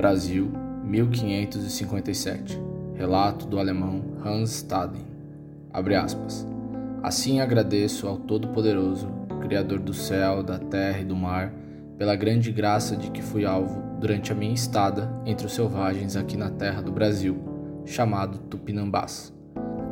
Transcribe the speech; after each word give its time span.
Brasil, 0.00 0.50
1557. 0.82 2.58
Relato 2.94 3.46
do 3.46 3.58
alemão 3.58 4.00
Hans 4.24 4.52
Staden. 4.52 5.04
Abre 5.70 5.94
aspas. 5.94 6.48
Assim 7.02 7.38
agradeço 7.38 8.08
ao 8.08 8.16
Todo-Poderoso, 8.16 9.10
Criador 9.42 9.78
do 9.78 9.92
céu, 9.92 10.42
da 10.42 10.58
terra 10.58 11.00
e 11.00 11.04
do 11.04 11.14
mar, 11.14 11.52
pela 11.98 12.16
grande 12.16 12.50
graça 12.50 12.96
de 12.96 13.10
que 13.10 13.20
fui 13.20 13.44
alvo 13.44 13.82
durante 14.00 14.32
a 14.32 14.34
minha 14.34 14.54
estada 14.54 15.12
entre 15.26 15.46
os 15.46 15.52
selvagens 15.52 16.16
aqui 16.16 16.34
na 16.34 16.48
terra 16.48 16.80
do 16.80 16.90
Brasil, 16.90 17.36
chamado 17.84 18.38
Tupinambás. 18.38 19.34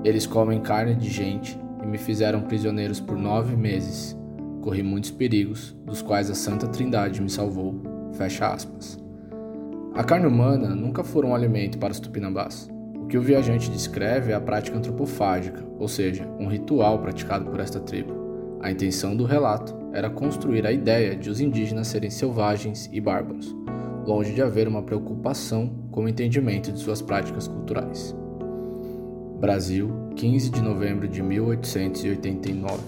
Eles 0.03 0.27
comem 0.27 0.63
carne 0.63 0.95
de 0.95 1.11
gente 1.11 1.61
e 1.83 1.87
me 1.87 1.99
fizeram 1.99 2.41
prisioneiros 2.41 2.99
por 2.99 3.19
nove 3.19 3.55
meses. 3.55 4.17
Corri 4.63 4.83
muitos 4.83 5.11
perigos, 5.11 5.77
dos 5.85 6.01
quais 6.01 6.31
a 6.31 6.35
Santa 6.35 6.67
Trindade 6.67 7.21
me 7.21 7.29
salvou. 7.29 7.79
Fecha 8.15 8.49
aspas. 8.49 9.07
A 9.99 10.05
carne 10.05 10.29
humana 10.29 10.77
nunca 10.77 11.03
foi 11.03 11.27
um 11.27 11.35
alimento 11.35 11.77
para 11.77 11.91
os 11.91 11.99
tupinambás. 11.99 12.71
O 12.95 13.09
que 13.09 13.19
o 13.19 13.21
viajante 13.21 13.69
descreve 13.69 14.31
é 14.31 14.35
a 14.37 14.41
prática 14.41 14.79
antropofágica, 14.79 15.67
ou 15.77 15.89
seja, 15.89 16.25
um 16.39 16.47
ritual 16.47 17.01
praticado 17.01 17.51
por 17.51 17.59
esta 17.59 17.81
tribo. 17.81 18.15
A 18.63 18.71
intenção 18.71 19.17
do 19.17 19.25
relato 19.25 19.75
era 19.93 20.09
construir 20.09 20.65
a 20.65 20.71
ideia 20.71 21.17
de 21.17 21.29
os 21.29 21.41
indígenas 21.41 21.89
serem 21.89 22.11
selvagens 22.11 22.89
e 22.93 23.01
bárbaros, 23.01 23.53
longe 24.07 24.33
de 24.33 24.41
haver 24.41 24.69
uma 24.69 24.85
preocupação 24.85 25.69
com 25.91 26.05
o 26.05 26.09
entendimento 26.09 26.71
de 26.71 26.79
suas 26.79 27.03
práticas 27.03 27.49
culturais. 27.49 28.15
Brasil, 29.41 29.91
15 30.15 30.51
de 30.51 30.63
novembro 30.63 31.09
de 31.09 31.21
1889. 31.21 32.79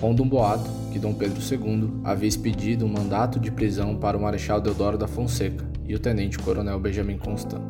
Ronda 0.00 0.22
um 0.22 0.28
boato 0.28 0.70
que 0.90 0.98
Dom 0.98 1.12
Pedro 1.12 1.38
II 1.38 2.00
havia 2.02 2.28
expedido 2.30 2.86
um 2.86 2.88
mandato 2.88 3.38
de 3.38 3.50
prisão 3.50 3.94
para 3.96 4.16
o 4.16 4.22
Marechal 4.22 4.58
Deodoro 4.58 4.96
da 4.96 5.06
Fonseca 5.06 5.68
e 5.90 5.94
o 5.94 5.98
Tenente-Coronel 5.98 6.78
Benjamin 6.78 7.18
Constant. 7.18 7.60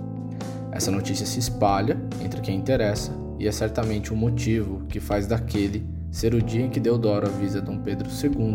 Essa 0.71 0.91
notícia 0.91 1.25
se 1.25 1.39
espalha 1.39 1.99
entre 2.23 2.43
quem 2.43 2.55
interessa 2.55 3.13
e 3.39 3.49
é 3.49 3.53
certamente 3.53 4.13
o 4.13 4.15
um 4.15 4.19
motivo 4.19 4.85
que 4.91 5.01
faz 5.01 5.27
daquele 5.27 5.87
ser 6.11 6.35
o 6.35 6.43
dia 6.43 6.67
em 6.67 6.69
que 6.69 6.79
Deodoro 6.79 7.27
avisa 7.27 7.63
Dom 7.63 7.79
Pedro 7.79 8.09
II 8.09 8.53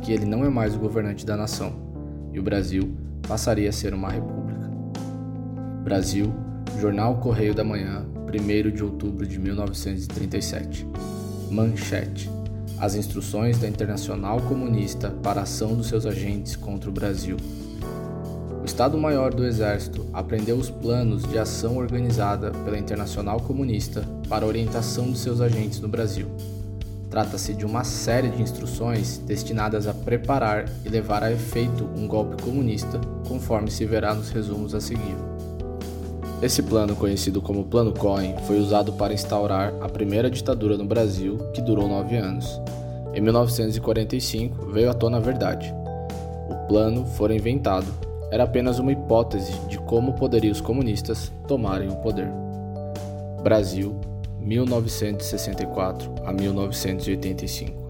que 0.00 0.10
ele 0.10 0.24
não 0.24 0.42
é 0.42 0.48
mais 0.48 0.74
o 0.74 0.78
governante 0.78 1.26
da 1.26 1.36
nação 1.36 1.74
e 2.32 2.40
o 2.40 2.42
Brasil 2.42 2.96
passaria 3.28 3.68
a 3.68 3.72
ser 3.72 3.92
uma 3.92 4.10
república. 4.10 4.70
Brasil, 5.82 6.32
Jornal 6.80 7.18
Correio 7.18 7.54
da 7.54 7.62
Manhã, 7.62 8.06
1 8.26 8.70
de 8.70 8.82
outubro 8.82 9.26
de 9.26 9.38
1937. 9.38 10.86
Manchete: 11.50 12.30
As 12.78 12.94
instruções 12.94 13.58
da 13.58 13.68
Internacional 13.68 14.40
Comunista 14.40 15.10
para 15.10 15.40
a 15.40 15.42
ação 15.44 15.74
dos 15.74 15.88
seus 15.88 16.06
agentes 16.06 16.56
contra 16.56 16.88
o 16.88 16.92
Brasil. 16.92 17.36
O 18.64 18.66
Estado-Maior 18.66 19.34
do 19.34 19.44
Exército 19.44 20.06
aprendeu 20.10 20.56
os 20.56 20.70
planos 20.70 21.22
de 21.24 21.38
ação 21.38 21.76
organizada 21.76 22.50
pela 22.50 22.78
Internacional 22.78 23.38
Comunista 23.38 24.02
para 24.26 24.46
a 24.46 24.48
orientação 24.48 25.12
de 25.12 25.18
seus 25.18 25.42
agentes 25.42 25.80
no 25.80 25.86
Brasil. 25.86 26.28
Trata-se 27.10 27.52
de 27.52 27.66
uma 27.66 27.84
série 27.84 28.30
de 28.30 28.40
instruções 28.40 29.18
destinadas 29.18 29.86
a 29.86 29.92
preparar 29.92 30.64
e 30.82 30.88
levar 30.88 31.22
a 31.22 31.30
efeito 31.30 31.84
um 31.94 32.08
golpe 32.08 32.42
comunista, 32.42 32.98
conforme 33.28 33.70
se 33.70 33.84
verá 33.84 34.14
nos 34.14 34.30
resumos 34.30 34.74
a 34.74 34.80
seguir. 34.80 35.16
Esse 36.40 36.62
plano, 36.62 36.96
conhecido 36.96 37.42
como 37.42 37.66
Plano 37.66 37.92
Cohen, 37.92 38.34
foi 38.46 38.58
usado 38.58 38.94
para 38.94 39.12
instaurar 39.12 39.74
a 39.82 39.90
primeira 39.90 40.30
ditadura 40.30 40.78
no 40.78 40.86
Brasil, 40.86 41.36
que 41.52 41.60
durou 41.60 41.86
nove 41.86 42.16
anos. 42.16 42.58
Em 43.12 43.20
1945 43.20 44.70
veio 44.72 44.90
à 44.90 44.94
tona 44.94 45.18
a 45.18 45.20
verdade. 45.20 45.70
O 46.48 46.66
plano 46.66 47.04
fora 47.04 47.34
inventado 47.34 48.13
era 48.30 48.44
apenas 48.44 48.78
uma 48.78 48.92
hipótese 48.92 49.52
de 49.68 49.78
como 49.78 50.14
poderiam 50.14 50.52
os 50.52 50.60
comunistas 50.60 51.32
tomarem 51.46 51.88
o 51.88 51.96
poder. 51.96 52.28
Brasil, 53.42 53.94
1964 54.40 56.12
a 56.24 56.32
1985. 56.32 57.84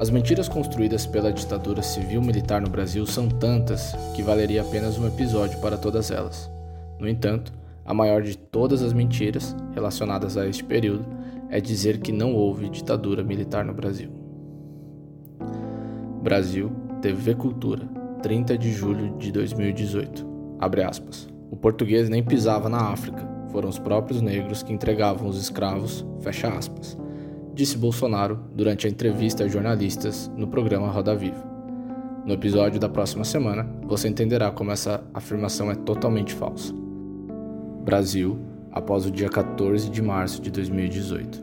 As 0.00 0.08
mentiras 0.08 0.48
construídas 0.48 1.06
pela 1.06 1.32
ditadura 1.32 1.82
civil-militar 1.82 2.62
no 2.62 2.70
Brasil 2.70 3.04
são 3.04 3.28
tantas 3.28 3.94
que 4.14 4.22
valeria 4.22 4.62
apenas 4.62 4.98
um 4.98 5.06
episódio 5.06 5.58
para 5.60 5.76
todas 5.76 6.10
elas. 6.10 6.50
No 6.98 7.08
entanto, 7.08 7.52
a 7.84 7.92
maior 7.92 8.22
de 8.22 8.36
todas 8.36 8.82
as 8.82 8.92
mentiras 8.92 9.54
relacionadas 9.74 10.36
a 10.36 10.46
este 10.46 10.64
período 10.64 11.04
é 11.50 11.60
dizer 11.60 11.98
que 11.98 12.12
não 12.12 12.34
houve 12.34 12.70
ditadura 12.70 13.22
militar 13.22 13.64
no 13.64 13.74
Brasil. 13.74 14.10
Brasil, 16.22 16.70
TV 17.02 17.34
Cultura, 17.34 17.88
30 18.20 18.58
de 18.58 18.70
julho 18.70 19.16
de 19.16 19.32
2018. 19.32 20.26
Abre 20.58 20.82
aspas. 20.82 21.26
O 21.50 21.56
português 21.56 22.08
nem 22.08 22.22
pisava 22.22 22.68
na 22.68 22.90
África, 22.90 23.26
foram 23.50 23.68
os 23.68 23.78
próprios 23.78 24.20
negros 24.20 24.62
que 24.62 24.72
entregavam 24.72 25.26
os 25.26 25.40
escravos, 25.40 26.06
fecha 26.20 26.48
aspas, 26.48 26.98
disse 27.54 27.78
Bolsonaro 27.78 28.38
durante 28.54 28.86
a 28.86 28.90
entrevista 28.90 29.44
a 29.44 29.48
jornalistas 29.48 30.30
no 30.36 30.46
programa 30.46 30.90
Roda 30.90 31.16
Viva. 31.16 31.48
No 32.24 32.34
episódio 32.34 32.78
da 32.78 32.88
próxima 32.88 33.24
semana, 33.24 33.66
você 33.84 34.06
entenderá 34.06 34.50
como 34.50 34.70
essa 34.70 35.02
afirmação 35.14 35.70
é 35.70 35.74
totalmente 35.74 36.34
falsa. 36.34 36.74
Brasil, 37.82 38.38
após 38.70 39.06
o 39.06 39.10
dia 39.10 39.30
14 39.30 39.90
de 39.90 40.02
março 40.02 40.42
de 40.42 40.50
2018. 40.50 41.42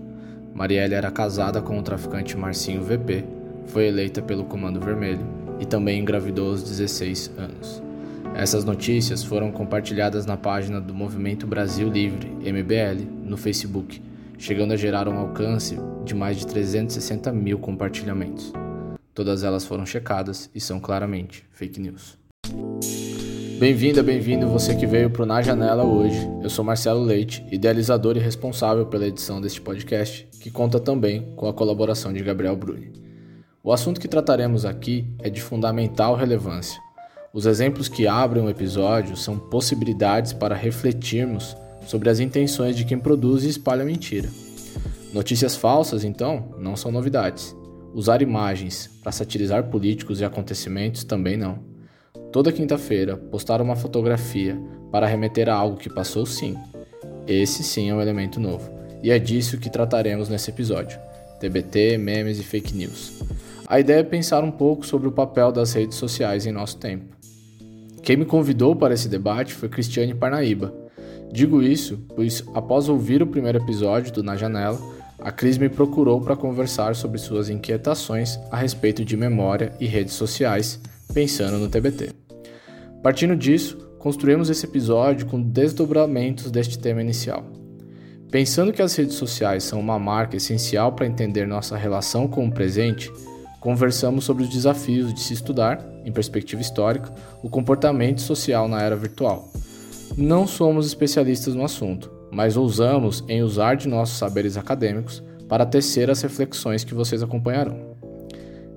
Marielle 0.54 0.94
era 0.94 1.12
casada 1.12 1.62
com 1.62 1.78
o 1.78 1.84
traficante 1.84 2.38
Marcinho 2.38 2.84
VP, 2.84 3.26
foi 3.66 3.88
eleita 3.88 4.22
pelo 4.22 4.46
Comando 4.46 4.80
Vermelho 4.80 5.47
e 5.60 5.66
também 5.66 6.00
engravidou 6.00 6.50
aos 6.50 6.64
16 6.64 7.32
anos. 7.38 7.82
Essas 8.36 8.64
notícias 8.64 9.24
foram 9.24 9.52
compartilhadas 9.52 10.26
na 10.26 10.38
página 10.38 10.80
do 10.80 10.94
Movimento 10.94 11.48
Brasil 11.48 11.90
Livre, 11.90 12.28
MBL, 12.28 13.04
no 13.24 13.36
Facebook, 13.36 14.02
chegando 14.38 14.74
a 14.74 14.78
gerar 14.78 15.08
um 15.08 15.18
alcance 15.18 15.78
de 16.06 16.14
mais 16.14 16.38
de 16.38 16.46
360 16.46 17.32
mil 17.32 17.58
compartilhamentos. 17.58 18.54
Todas 19.14 19.44
elas 19.44 19.66
foram 19.66 19.86
checadas 19.86 20.50
e 20.54 20.62
são 20.62 20.80
claramente 20.80 21.44
fake 21.52 21.80
news. 21.80 22.18
Bem-vinda, 23.60 24.04
bem-vindo 24.04 24.48
você 24.48 24.76
que 24.76 24.86
veio 24.86 25.10
para 25.10 25.24
o 25.24 25.26
Na 25.26 25.42
Janela 25.42 25.84
hoje. 25.84 26.20
Eu 26.44 26.50
sou 26.52 26.64
Marcelo 26.64 27.04
Leite, 27.04 27.44
idealizador 27.52 28.16
e 28.16 28.20
responsável 28.20 28.86
pela 28.86 29.08
edição 29.08 29.42
deste 29.42 29.60
podcast, 29.60 30.28
que 30.40 30.52
conta 30.52 30.80
também 30.80 31.34
com 31.36 31.48
a 31.48 31.54
colaboração 31.54 32.14
de 32.14 32.22
Gabriel 32.22 32.56
Bruni. 32.56 33.07
O 33.68 33.74
assunto 33.74 34.00
que 34.00 34.08
trataremos 34.08 34.64
aqui 34.64 35.06
é 35.20 35.30
de 35.30 35.42
fundamental 35.42 36.16
relevância. 36.16 36.82
Os 37.34 37.46
exemplos 37.46 37.90
que 37.90 38.08
abrem 38.08 38.42
o 38.42 38.50
episódio 38.50 39.18
são 39.18 39.38
possibilidades 39.38 40.32
para 40.32 40.56
refletirmos 40.56 41.54
sobre 41.86 42.10
as 42.10 42.22
intenções 42.22 42.78
de 42.78 42.86
quem 42.86 42.98
produz 42.98 43.44
e 43.44 43.50
espalha 43.50 43.84
mentira. 43.84 44.30
Notícias 45.12 45.58
falsas, 45.58 46.06
então, 46.06 46.56
não 46.58 46.78
são 46.78 46.94
novidades. 46.94 47.54
Usar 47.94 48.22
imagens 48.22 48.90
para 49.04 49.12
satirizar 49.12 49.66
políticos 49.66 50.22
e 50.22 50.24
acontecimentos 50.24 51.04
também 51.04 51.36
não. 51.36 51.60
Toda 52.32 52.54
quinta-feira, 52.54 53.18
postar 53.18 53.62
uma 53.62 53.76
fotografia 53.76 54.58
para 54.94 55.08
remeter 55.08 55.50
a 55.50 55.54
algo 55.54 55.76
que 55.76 55.90
passou, 55.90 56.26
sim. 56.26 56.56
Esse 57.28 57.66
sim 57.66 57.90
é 57.90 57.94
um 57.94 58.00
elemento 58.00 58.40
novo. 58.40 58.72
E 59.04 59.12
é 59.12 59.20
disso 59.20 59.58
que 59.58 59.70
trataremos 59.70 60.30
nesse 60.30 60.52
episódio: 60.52 60.98
TBT, 61.42 61.98
memes 61.98 62.40
e 62.40 62.44
fake 62.44 62.74
news. 62.74 63.12
A 63.70 63.82
ideia 63.82 64.00
é 64.00 64.04
pensar 64.04 64.46
um 64.46 64.52
pouco 64.52 64.86
sobre 64.86 65.10
o 65.10 65.12
papel 65.12 65.52
das 65.52 65.74
redes 65.74 65.98
sociais 65.98 66.46
em 66.46 66.54
nosso 66.54 66.78
tempo. 66.78 67.18
Quem 68.02 68.16
me 68.16 68.24
convidou 68.24 68.74
para 68.74 68.94
esse 68.94 69.10
debate 69.10 69.54
foi 69.54 69.68
Cristiane 69.68 70.14
Parnaíba. 70.14 70.74
Digo 71.34 71.62
isso 71.62 72.00
pois, 72.16 72.42
após 72.54 72.88
ouvir 72.88 73.22
o 73.22 73.28
primeiro 73.28 73.58
episódio 73.58 74.14
do 74.14 74.24
Na 74.24 74.38
Janela, 74.38 74.80
a 75.20 75.34
Cris 75.34 75.58
me 75.58 75.68
procurou 75.68 76.22
para 76.22 76.38
conversar 76.38 76.96
sobre 76.96 77.18
suas 77.18 77.50
inquietações 77.50 78.40
a 78.50 78.56
respeito 78.56 79.04
de 79.04 79.18
memória 79.18 79.74
e 79.82 79.86
redes 79.86 80.14
sociais, 80.14 80.80
pensando 81.14 81.58
no 81.58 81.68
TBT. 81.68 82.12
Partindo 83.04 83.36
disso, 83.36 83.76
construímos 84.00 84.50
esse 84.50 84.66
episódio 84.66 85.26
com 85.26 85.42
desdobramentos 85.42 86.50
deste 86.50 86.80
tema 86.80 87.02
inicial. 87.02 87.46
Pensando 88.32 88.72
que 88.72 88.82
as 88.82 88.96
redes 88.96 89.16
sociais 89.16 89.64
são 89.66 89.78
uma 89.78 90.00
marca 90.00 90.38
essencial 90.38 90.94
para 90.94 91.06
entender 91.06 91.46
nossa 91.46 91.76
relação 91.76 92.30
com 92.30 92.46
o 92.46 92.52
presente, 92.52 93.12
conversamos 93.68 94.24
sobre 94.24 94.44
os 94.44 94.50
desafios 94.50 95.14
de 95.14 95.20
se 95.20 95.34
estudar, 95.34 95.86
em 96.06 96.12
perspectiva 96.14 96.62
histórica, 96.62 97.12
o 97.44 97.50
comportamento 97.50 98.22
social 98.22 98.66
na 98.66 98.82
era 98.82 98.96
virtual. 98.96 99.52
Não 100.16 100.48
somos 100.48 100.88
especialistas 100.88 101.54
no 101.54 101.66
assunto, 101.66 102.10
mas 102.32 102.56
ousamos 102.56 103.26
em 103.28 103.44
usar 103.44 103.76
de 103.76 103.90
nossos 103.90 104.18
saberes 104.18 104.56
acadêmicos 104.56 105.22
para 105.50 105.66
tecer 105.66 106.10
as 106.10 106.22
reflexões 106.22 106.86
que 106.86 106.94
vocês 106.94 107.22
acompanharão. 107.22 107.78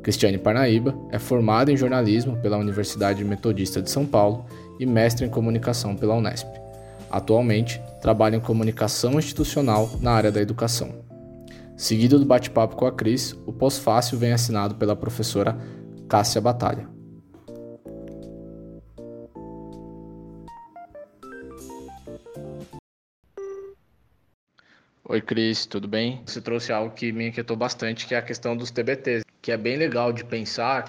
Cristiane 0.03 0.39
Parnaíba 0.39 0.93
é 1.13 1.21
formada 1.21 1.71
em 1.71 1.77
jornalismo 1.77 2.39
pela 2.39 2.59
Universidade 2.59 3.25
Metodista 3.25 3.81
de 3.81 3.89
São 3.89 4.05
Paulo 4.05 4.45
e 4.81 4.87
mestre 4.87 5.25
em 5.25 5.31
comunicação 5.31 5.95
pela 5.95 6.17
Unesp. 6.17 6.49
Atualmente, 7.09 7.81
trabalha 8.03 8.35
em 8.35 8.41
comunicação 8.41 9.21
institucional 9.21 9.89
na 10.01 10.11
área 10.11 10.33
da 10.33 10.43
educação. 10.43 11.10
Seguido 11.81 12.19
do 12.19 12.27
bate-papo 12.27 12.77
com 12.77 12.85
a 12.85 12.93
Cris, 12.93 13.33
o 13.47 13.55
pós-fácil 13.55 14.19
vem 14.19 14.35
assinado 14.35 14.75
pela 14.75 14.95
professora 14.95 15.57
Cássia 16.11 16.39
Batalha. 16.39 16.87
Oi, 25.05 25.23
Cris, 25.23 25.65
tudo 25.65 25.89
bem? 25.89 26.23
Você 26.27 26.43
trouxe 26.43 26.71
algo 26.71 26.95
que 26.95 27.11
me 27.13 27.29
inquietou 27.29 27.57
bastante, 27.57 28.07
que 28.07 28.15
é 28.15 28.19
a 28.19 28.23
questão 28.23 28.55
dos 28.55 28.71
TBTs, 28.71 29.25
que 29.41 29.51
é 29.51 29.57
bem 29.57 29.79
legal 29.79 30.13
de 30.13 30.23
pensar 30.23 30.85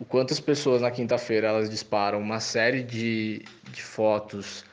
o 0.00 0.04
quanto 0.04 0.32
as 0.32 0.40
pessoas 0.40 0.82
na 0.82 0.90
quinta-feira 0.90 1.46
elas 1.46 1.70
disparam 1.70 2.18
uma 2.18 2.40
série 2.40 2.82
de, 2.82 3.44
de 3.70 3.80
fotos 3.80 4.64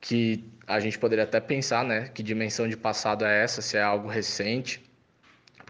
que 0.00 0.44
a 0.68 0.78
gente 0.78 0.96
poderia 1.00 1.24
até 1.24 1.40
pensar, 1.40 1.84
né, 1.84 2.08
que 2.14 2.22
dimensão 2.22 2.68
de 2.68 2.76
passado 2.76 3.24
é 3.24 3.42
essa, 3.42 3.60
se 3.60 3.76
é 3.76 3.82
algo 3.82 4.06
recente, 4.06 4.88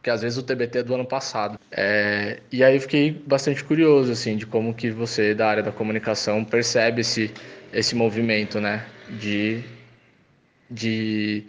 porque 0.01 0.09
às 0.09 0.23
vezes 0.23 0.39
o 0.39 0.43
TBT 0.43 0.79
é 0.79 0.83
do 0.83 0.95
ano 0.95 1.05
passado. 1.05 1.61
É, 1.71 2.41
e 2.51 2.65
aí 2.65 2.75
eu 2.75 2.81
fiquei 2.81 3.13
bastante 3.13 3.63
curioso, 3.63 4.11
assim, 4.11 4.35
de 4.35 4.47
como 4.47 4.73
que 4.73 4.91
você 4.91 5.35
da 5.35 5.47
área 5.47 5.63
da 5.63 5.71
comunicação 5.71 6.43
percebe 6.43 7.03
esse, 7.03 7.31
esse 7.71 7.95
movimento, 7.95 8.59
né, 8.59 8.87
de, 9.21 9.63
de 10.71 11.45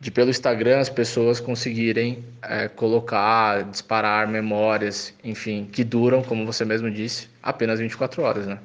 de 0.00 0.10
pelo 0.10 0.28
Instagram 0.28 0.80
as 0.80 0.90
pessoas 0.90 1.40
conseguirem 1.40 2.22
é, 2.42 2.68
colocar, 2.68 3.64
disparar 3.70 4.28
memórias, 4.28 5.14
enfim, 5.24 5.64
que 5.64 5.82
duram, 5.82 6.22
como 6.22 6.44
você 6.44 6.62
mesmo 6.62 6.90
disse, 6.90 7.30
apenas 7.42 7.80
24 7.80 8.22
horas, 8.22 8.46
né? 8.46 8.60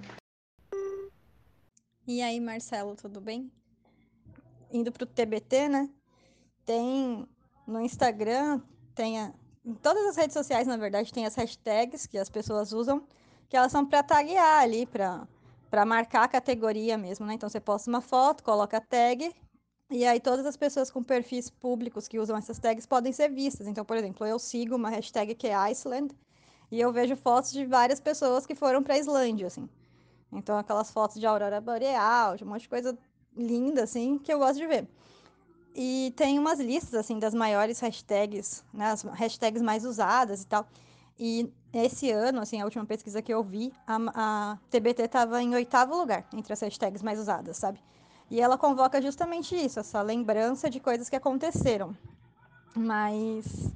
E 2.06 2.22
aí, 2.22 2.42
Marcelo, 2.42 2.94
tudo 2.94 3.22
bem? 3.22 3.50
Indo 4.70 4.92
para 4.92 5.04
o 5.04 5.08
TBT, 5.08 5.70
né? 5.70 5.90
Tem 6.66 7.26
no 7.66 7.80
Instagram, 7.80 8.60
tem 9.00 9.16
em 9.66 9.74
todas 9.76 10.06
as 10.08 10.18
redes 10.18 10.34
sociais, 10.34 10.68
na 10.68 10.76
verdade, 10.76 11.14
tem 11.14 11.26
as 11.26 11.34
hashtags 11.36 12.06
que 12.06 12.18
as 12.18 12.30
pessoas 12.30 12.74
usam, 12.74 13.02
que 13.48 13.56
elas 13.56 13.72
são 13.72 13.86
para 13.86 14.04
taguear 14.04 14.62
ali, 14.62 14.86
para 14.86 15.26
para 15.70 15.86
marcar 15.86 16.24
a 16.24 16.28
categoria 16.28 16.98
mesmo, 16.98 17.28
né? 17.28 17.36
Então 17.36 17.48
você 17.48 17.60
posta 17.60 17.88
uma 17.90 18.02
foto, 18.02 18.44
coloca 18.44 18.78
a 18.78 18.82
tag 18.82 19.32
e 19.92 20.04
aí 20.04 20.20
todas 20.20 20.44
as 20.48 20.58
pessoas 20.58 20.90
com 20.90 21.04
perfis 21.04 21.48
públicos 21.48 22.08
que 22.08 22.18
usam 22.18 22.36
essas 22.36 22.58
tags 22.58 22.88
podem 22.88 23.14
ser 23.14 23.30
vistas. 23.30 23.68
Então, 23.68 23.86
por 23.86 23.96
exemplo, 23.96 24.26
eu 24.26 24.40
sigo 24.40 24.76
uma 24.76 24.90
hashtag 24.90 25.36
que 25.36 25.48
é 25.48 25.54
Iceland 25.54 26.10
e 26.72 26.82
eu 26.82 26.92
vejo 26.92 27.16
fotos 27.16 27.52
de 27.52 27.66
várias 27.68 28.00
pessoas 28.00 28.48
que 28.48 28.56
foram 28.56 28.82
para 28.82 28.96
a 28.96 28.98
Islândia, 28.98 29.46
assim. 29.46 29.70
Então, 30.32 30.58
aquelas 30.58 30.90
fotos 30.92 31.20
de 31.20 31.28
aurora 31.28 31.62
boreal, 31.62 32.36
de 32.36 32.44
um 32.44 32.48
monte 32.48 32.62
de 32.62 32.70
coisa 32.70 32.98
linda, 33.38 33.84
assim, 33.84 34.18
que 34.18 34.34
eu 34.34 34.40
gosto 34.40 34.58
de 34.58 34.66
ver. 34.66 34.88
E 35.76 36.14
tem 36.16 36.40
umas 36.40 36.60
listas, 36.60 36.96
assim, 36.96 37.20
das 37.20 37.34
maiores 37.34 37.80
hashtags, 37.80 38.64
né, 38.74 38.92
as 38.92 39.04
hashtags 39.04 39.62
mais 39.62 39.86
usadas 39.86 40.42
e 40.42 40.48
tal. 40.48 40.68
E 41.18 41.52
esse 41.74 42.10
ano, 42.12 42.42
assim, 42.42 42.60
a 42.62 42.66
última 42.66 42.86
pesquisa 42.86 43.22
que 43.22 43.34
eu 43.34 43.44
vi, 43.44 43.72
a, 43.86 43.98
a 44.16 44.58
TBT 44.70 45.04
estava 45.04 45.42
em 45.42 45.54
oitavo 45.54 45.96
lugar 45.96 46.26
entre 46.34 46.54
as 46.54 46.62
hashtags 46.62 47.02
mais 47.02 47.20
usadas, 47.20 47.58
sabe? 47.58 47.80
E 48.30 48.40
ela 48.40 48.58
convoca 48.58 49.02
justamente 49.02 49.56
isso, 49.56 49.80
essa 49.80 50.02
lembrança 50.02 50.70
de 50.70 50.80
coisas 50.80 51.10
que 51.10 51.16
aconteceram. 51.16 51.96
Mas 52.76 53.72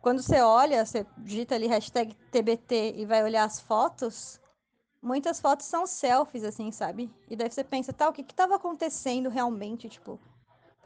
quando 0.00 0.22
você 0.22 0.40
olha, 0.40 0.84
você 0.84 1.06
digita 1.16 1.54
ali 1.54 1.66
hashtag 1.66 2.14
TBT 2.30 2.94
e 2.96 3.06
vai 3.06 3.22
olhar 3.22 3.44
as 3.44 3.60
fotos, 3.60 4.40
muitas 5.02 5.40
fotos 5.40 5.66
são 5.66 5.86
selfies, 5.86 6.44
assim, 6.44 6.70
sabe? 6.70 7.10
E 7.28 7.36
daí 7.36 7.50
você 7.50 7.64
pensa, 7.64 7.92
tá, 7.92 8.08
o 8.08 8.12
que 8.12 8.22
que 8.22 8.40
acontecendo 8.40 9.28
realmente, 9.28 9.88
tipo, 9.88 10.18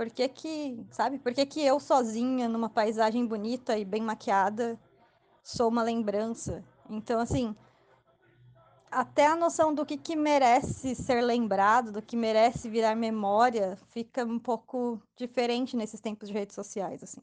por 0.03 0.11
que 0.11 0.29
que, 0.29 0.85
sabe? 0.91 1.17
Por 1.17 1.33
que 1.33 1.47
que 1.47 1.65
eu 1.65 1.79
sozinha, 1.79 2.49
numa 2.49 2.69
paisagem 2.69 3.25
bonita 3.25 3.79
e 3.79 3.85
bem 3.85 4.03
maquiada, 4.03 4.77
sou 5.45 5.69
uma 5.69 5.81
lembrança? 5.85 6.65
Então, 6.91 7.21
assim, 7.21 7.55
até 8.91 9.29
a 9.29 9.37
noção 9.37 9.73
do 9.73 9.87
que, 9.87 9.97
que 9.97 10.17
merece 10.17 10.97
ser 10.97 11.23
lembrado, 11.23 11.93
do 11.93 12.03
que 12.03 12.17
merece 12.17 12.69
virar 12.69 12.97
memória, 12.97 13.79
fica 13.91 14.25
um 14.25 14.41
pouco 14.41 15.01
diferente 15.17 15.77
nesses 15.77 16.01
tempos 16.01 16.27
de 16.27 16.35
redes 16.35 16.57
sociais, 16.57 17.01
assim. 17.05 17.21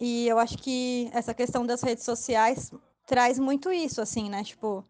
E 0.00 0.26
eu 0.26 0.40
acho 0.40 0.58
que 0.58 1.08
essa 1.12 1.32
questão 1.32 1.64
das 1.64 1.80
redes 1.80 2.02
sociais 2.02 2.72
traz 3.06 3.38
muito 3.38 3.70
isso, 3.70 4.02
assim, 4.02 4.28
né? 4.28 4.42
Tipo, 4.42 4.84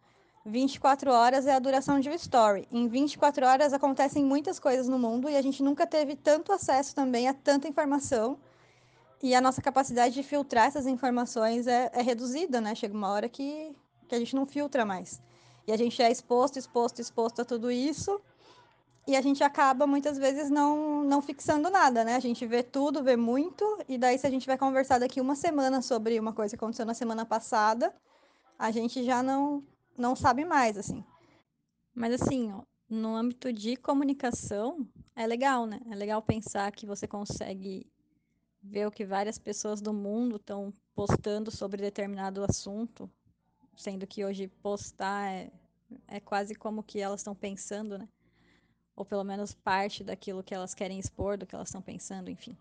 24 0.47 1.11
horas 1.11 1.45
é 1.45 1.53
a 1.53 1.59
duração 1.59 1.99
de 1.99 2.09
um 2.09 2.13
story. 2.13 2.67
Em 2.71 2.87
24 2.87 3.45
horas 3.45 3.73
acontecem 3.73 4.23
muitas 4.23 4.59
coisas 4.59 4.87
no 4.87 4.97
mundo 4.97 5.29
e 5.29 5.35
a 5.35 5.41
gente 5.41 5.61
nunca 5.61 5.85
teve 5.85 6.15
tanto 6.15 6.53
acesso 6.53 6.95
também 6.95 7.27
a 7.27 7.33
tanta 7.33 7.67
informação. 7.67 8.39
E 9.21 9.35
a 9.35 9.41
nossa 9.41 9.61
capacidade 9.61 10.13
de 10.13 10.23
filtrar 10.23 10.67
essas 10.67 10.87
informações 10.87 11.67
é, 11.67 11.91
é 11.93 12.01
reduzida, 12.01 12.61
né? 12.61 12.73
Chega 12.75 12.95
uma 12.95 13.09
hora 13.09 13.27
que, 13.27 13.75
que 14.07 14.15
a 14.15 14.19
gente 14.19 14.35
não 14.35 14.45
filtra 14.45 14.85
mais. 14.85 15.21
E 15.67 15.71
a 15.73 15.77
gente 15.77 16.01
é 16.01 16.09
exposto, 16.09 16.57
exposto, 16.57 17.01
exposto 17.01 17.41
a 17.41 17.45
tudo 17.45 17.69
isso. 17.69 18.21
E 19.05 19.17
a 19.17 19.21
gente 19.21 19.43
acaba 19.43 19.85
muitas 19.85 20.17
vezes 20.17 20.49
não, 20.49 21.03
não 21.03 21.21
fixando 21.21 21.69
nada, 21.69 22.05
né? 22.05 22.15
A 22.15 22.19
gente 22.19 22.45
vê 22.45 22.63
tudo, 22.63 23.03
vê 23.03 23.15
muito, 23.15 23.79
e 23.87 23.97
daí, 23.97 24.17
se 24.17 24.27
a 24.27 24.29
gente 24.29 24.45
vai 24.45 24.57
conversar 24.57 24.99
daqui 24.99 25.21
uma 25.21 25.35
semana 25.35 25.81
sobre 25.81 26.19
uma 26.19 26.33
coisa 26.33 26.55
que 26.55 26.63
aconteceu 26.63 26.85
na 26.85 26.93
semana 26.93 27.25
passada, 27.25 27.93
a 28.59 28.69
gente 28.69 29.05
já 29.05 29.23
não, 29.23 29.63
não 29.97 30.15
sabe 30.15 30.45
mais, 30.45 30.77
assim. 30.77 31.03
Mas 31.93 32.21
assim, 32.21 32.51
ó, 32.51 32.63
no 32.89 33.15
âmbito 33.15 33.51
de 33.51 33.75
comunicação, 33.75 34.87
é 35.15 35.25
legal, 35.25 35.65
né? 35.65 35.81
É 35.89 35.95
legal 35.95 36.21
pensar 36.21 36.71
que 36.71 36.85
você 36.85 37.07
consegue 37.07 37.91
ver 38.61 38.85
o 38.85 38.91
que 38.91 39.05
várias 39.05 39.37
pessoas 39.37 39.81
do 39.81 39.93
mundo 39.93 40.35
estão 40.35 40.71
postando 40.93 41.49
sobre 41.49 41.81
determinado 41.81 42.43
assunto, 42.43 43.09
sendo 43.75 44.05
que 44.05 44.23
hoje 44.23 44.47
postar 44.61 45.31
é, 45.31 45.51
é 46.07 46.19
quase 46.19 46.53
como 46.53 46.83
que 46.83 46.99
elas 46.99 47.21
estão 47.21 47.35
pensando, 47.35 47.97
né? 47.97 48.07
Ou 48.95 49.05
pelo 49.05 49.23
menos 49.23 49.53
parte 49.53 50.03
daquilo 50.03 50.43
que 50.43 50.53
elas 50.53 50.73
querem 50.73 50.99
expor, 50.99 51.37
do 51.37 51.45
que 51.45 51.55
elas 51.55 51.69
estão 51.69 51.81
pensando, 51.81 52.29
enfim. 52.29 52.57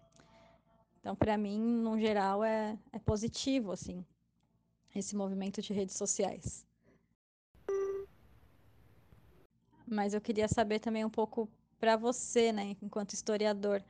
Então, 1.00 1.14
para 1.14 1.38
mim, 1.38 1.58
no 1.60 1.98
geral, 1.98 2.42
é, 2.42 2.78
é 2.92 2.98
positivo, 2.98 3.72
assim, 3.72 4.04
esse 4.94 5.14
movimento 5.14 5.62
de 5.62 5.72
redes 5.72 5.96
sociais. 5.96 6.66
Mas 9.86 10.14
eu 10.14 10.20
queria 10.20 10.48
saber 10.48 10.80
também 10.80 11.04
um 11.04 11.10
pouco 11.10 11.48
para 11.78 11.96
você, 11.96 12.52
né, 12.52 12.76
enquanto 12.82 13.12
historiador. 13.12 13.82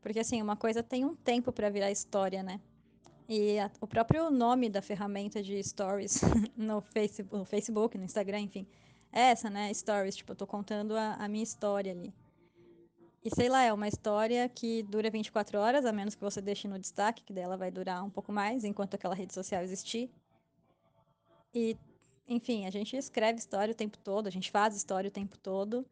Porque, 0.00 0.20
assim, 0.20 0.40
uma 0.40 0.56
coisa 0.56 0.82
tem 0.82 1.04
um 1.04 1.14
tempo 1.14 1.52
para 1.52 1.68
virar 1.68 1.90
história, 1.90 2.42
né? 2.42 2.60
E 3.28 3.58
a, 3.58 3.70
o 3.80 3.86
próprio 3.86 4.30
nome 4.30 4.68
da 4.68 4.82
ferramenta 4.82 5.42
de 5.42 5.62
stories 5.62 6.20
no 6.56 6.80
Facebook, 6.80 7.36
no, 7.36 7.44
Facebook, 7.44 7.98
no 7.98 8.04
Instagram, 8.04 8.40
enfim, 8.40 8.66
é 9.12 9.30
essa, 9.30 9.50
né? 9.50 9.72
Stories, 9.72 10.16
tipo, 10.16 10.32
eu 10.32 10.36
tô 10.36 10.46
contando 10.46 10.96
a, 10.96 11.14
a 11.14 11.28
minha 11.28 11.44
história 11.44 11.92
ali. 11.92 12.12
E 13.22 13.28
sei 13.34 13.50
lá, 13.50 13.62
é 13.62 13.72
uma 13.72 13.86
história 13.86 14.48
que 14.48 14.82
dura 14.84 15.10
24 15.10 15.58
horas, 15.58 15.84
a 15.84 15.92
menos 15.92 16.14
que 16.14 16.22
você 16.22 16.40
deixe 16.40 16.66
no 16.66 16.78
destaque, 16.78 17.22
que 17.22 17.32
dela 17.32 17.56
vai 17.56 17.70
durar 17.70 18.02
um 18.02 18.08
pouco 18.08 18.32
mais, 18.32 18.64
enquanto 18.64 18.94
aquela 18.94 19.14
rede 19.14 19.34
social 19.34 19.62
existir. 19.62 20.10
E, 21.54 21.76
enfim, 22.30 22.64
a 22.64 22.70
gente 22.70 22.96
escreve 22.96 23.40
história 23.40 23.72
o 23.72 23.76
tempo 23.76 23.98
todo, 23.98 24.28
a 24.28 24.30
gente 24.30 24.52
faz 24.52 24.76
história 24.76 25.08
o 25.08 25.12
tempo 25.12 25.36
todo, 25.36 25.84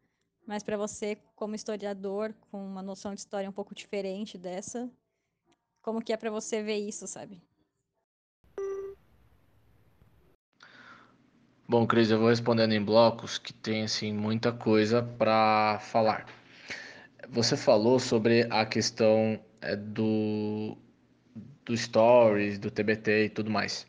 mas 0.47 0.63
para 0.63 0.77
você, 0.77 1.17
como 1.35 1.53
historiador, 1.53 2.33
com 2.49 2.65
uma 2.65 2.81
noção 2.81 3.13
de 3.13 3.19
história 3.19 3.49
um 3.49 3.53
pouco 3.53 3.75
diferente 3.75 4.37
dessa, 4.37 4.89
como 5.81 6.01
que 6.01 6.13
é 6.13 6.17
para 6.17 6.31
você 6.31 6.63
ver 6.63 6.77
isso, 6.77 7.05
sabe? 7.07 7.41
Bom, 11.67 11.85
Cris, 11.85 12.09
eu 12.09 12.17
vou 12.17 12.29
respondendo 12.29 12.71
em 12.71 12.83
blocos 12.83 13.37
que 13.37 13.53
tem 13.53 13.83
assim 13.83 14.13
muita 14.13 14.53
coisa 14.53 15.03
para 15.03 15.77
falar. 15.79 16.25
Você 17.27 17.57
falou 17.57 17.99
sobre 17.99 18.47
a 18.49 18.65
questão 18.65 19.39
é, 19.61 19.75
do 19.75 20.77
do 21.65 21.77
stories, 21.77 22.57
do 22.57 22.71
TBT 22.71 23.25
e 23.25 23.29
tudo 23.29 23.51
mais. 23.51 23.88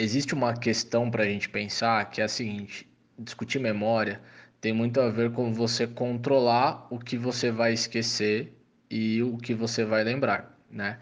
Existe 0.00 0.34
uma 0.34 0.54
questão 0.56 1.10
para 1.10 1.24
a 1.24 1.26
gente 1.26 1.48
pensar 1.48 2.10
que 2.10 2.20
é 2.20 2.24
a 2.24 2.28
seguinte: 2.28 2.88
discutir 3.18 3.58
memória 3.58 4.20
tem 4.60 4.72
muito 4.72 5.00
a 5.00 5.10
ver 5.10 5.32
com 5.32 5.52
você 5.52 5.86
controlar 5.86 6.86
o 6.90 6.98
que 6.98 7.16
você 7.16 7.50
vai 7.50 7.72
esquecer 7.72 8.52
e 8.90 9.22
o 9.22 9.36
que 9.38 9.54
você 9.54 9.84
vai 9.84 10.02
lembrar 10.04 10.60
né? 10.70 10.98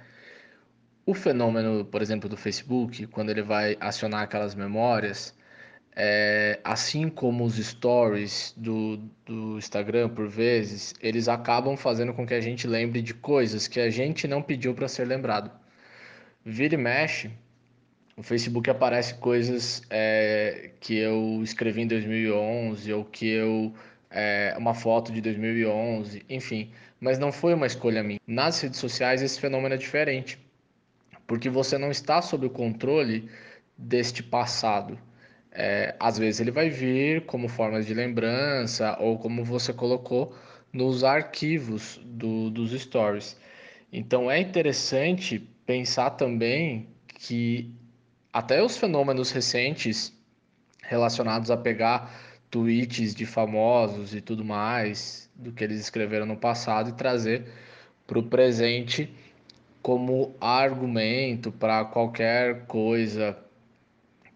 O 1.07 1.14
fenômeno, 1.14 1.85
por 1.85 2.02
exemplo, 2.02 2.28
do 2.28 2.37
Facebook, 2.37 3.07
quando 3.09 3.31
ele 3.31 3.43
vai 3.43 3.76
acionar 3.81 4.23
aquelas 4.23 4.55
memórias, 4.55 5.35
é, 5.97 6.61
assim 6.64 7.09
como 7.09 7.45
os 7.45 7.57
stories 7.57 8.55
do, 8.57 8.99
do 9.25 9.59
Instagram, 9.59 10.11
por 10.11 10.28
vezes, 10.28 10.95
eles 11.00 11.28
acabam 11.28 11.76
fazendo 11.76 12.12
com 12.14 12.26
que 12.26 12.35
a 12.35 12.40
gente 12.40 12.67
lembre 12.67 13.02
de 13.02 13.14
coisas 13.14 13.67
que 13.69 13.81
a 13.81 13.90
gente 13.90 14.28
não 14.28 14.43
pediu 14.43 14.75
para 14.75 14.88
ser 14.88 15.07
lembrado. 15.07 15.50
Vira 16.45 16.75
e 16.75 16.78
mexe, 16.78 17.31
o 18.19 18.23
Facebook 18.23 18.69
aparece 18.69 19.15
coisas 19.15 19.83
é, 19.89 20.73
que 20.81 20.99
eu 20.99 21.41
escrevi 21.43 21.83
em 21.83 21.87
2011 21.87 22.93
ou 22.93 23.05
que 23.05 23.29
eu 23.29 23.73
é, 24.11 24.55
uma 24.59 24.75
foto 24.75 25.13
de 25.13 25.21
2011, 25.23 26.23
enfim 26.29 26.71
mas 27.01 27.19
não 27.19 27.31
foi 27.31 27.55
uma 27.55 27.67
escolha 27.67 28.03
minha. 28.03 28.21
Nas 28.27 28.61
redes 28.61 28.79
sociais 28.79 29.23
esse 29.23 29.41
fenômeno 29.41 29.75
é 29.75 29.79
diferente, 29.79 30.39
porque 31.27 31.49
você 31.49 31.79
não 31.79 31.91
está 31.91 32.21
sob 32.21 32.47
o 32.47 32.51
controle 32.51 33.29
deste 33.77 34.23
passado. 34.23 34.99
É, 35.53 35.95
às 35.99 36.19
vezes 36.19 36.41
ele 36.41 36.51
vai 36.51 36.69
vir 36.69 37.25
como 37.27 37.49
formas 37.49 37.87
de 37.87 37.95
lembrança 37.95 38.97
ou 39.01 39.19
como 39.19 39.45
você 39.45 39.73
colocou 39.73 40.35
nos 40.73 41.05
arquivos 41.05 42.01
do, 42.05 42.51
dos 42.51 42.73
stories. 42.79 43.37
Então 43.93 44.31
é 44.31 44.39
interessante 44.39 45.39
pensar 45.65 46.11
também 46.11 46.89
que 47.07 47.73
até 48.38 48.62
os 48.62 48.76
fenômenos 48.76 49.33
recentes 49.33 50.16
relacionados 50.80 51.50
a 51.50 51.57
pegar 51.57 52.14
tweets 52.49 53.12
de 53.12 53.26
famosos 53.26 54.14
e 54.14 54.21
tudo 54.21 54.45
mais, 54.45 55.28
do 55.35 55.50
que 55.50 55.64
eles 55.64 55.80
escreveram 55.80 56.25
no 56.25 56.37
passado 56.37 56.90
e 56.90 56.92
trazer 56.92 57.49
para 58.07 58.16
o 58.16 58.23
presente 58.23 59.12
como 59.83 60.37
argumento 60.40 61.50
para 61.50 61.85
qualquer 61.85 62.64
coisa 62.66 63.37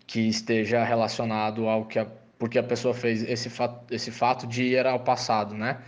que 0.04 0.22
esteja 0.22 0.82
relacionado 0.82 1.68
ao 1.68 1.86
que 1.86 2.00
a, 2.00 2.06
porque 2.40 2.58
a 2.58 2.62
pessoa 2.64 2.92
fez 2.92 3.22
esse 3.22 3.48
esse 3.88 4.10
fato 4.10 4.48
de 4.48 4.64
ir 4.64 4.84
ao 4.84 4.98
passado, 4.98 5.54
né? 5.54 5.80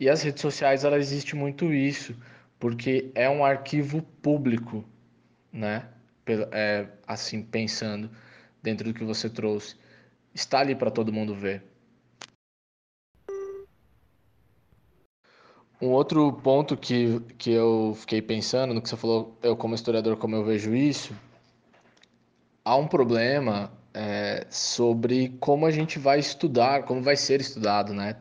E 0.00 0.08
as 0.08 0.22
redes 0.22 0.42
sociais, 0.42 0.82
ela 0.82 0.98
existe 0.98 1.36
muito 1.36 1.72
isso, 1.72 2.16
porque 2.58 3.12
é 3.14 3.30
um 3.30 3.44
arquivo 3.44 4.02
público, 4.20 4.84
né? 5.52 5.86
É, 6.52 6.86
assim, 7.06 7.42
pensando 7.42 8.10
dentro 8.62 8.84
do 8.84 8.94
que 8.94 9.04
você 9.04 9.28
trouxe. 9.28 9.76
Está 10.34 10.60
ali 10.60 10.74
para 10.74 10.90
todo 10.90 11.12
mundo 11.12 11.34
ver. 11.34 11.62
Um 15.80 15.90
outro 15.90 16.32
ponto 16.32 16.76
que, 16.76 17.20
que 17.38 17.52
eu 17.52 17.94
fiquei 18.00 18.20
pensando 18.20 18.74
no 18.74 18.82
que 18.82 18.88
você 18.88 18.96
falou, 18.96 19.38
eu 19.42 19.56
como 19.56 19.76
historiador, 19.76 20.16
como 20.16 20.34
eu 20.34 20.44
vejo 20.44 20.74
isso, 20.74 21.14
há 22.64 22.74
um 22.76 22.86
problema 22.88 23.70
é, 23.94 24.44
sobre 24.50 25.30
como 25.40 25.66
a 25.66 25.70
gente 25.70 25.98
vai 25.98 26.18
estudar, 26.18 26.82
como 26.82 27.00
vai 27.00 27.16
ser 27.16 27.40
estudado, 27.40 27.94
né? 27.94 28.16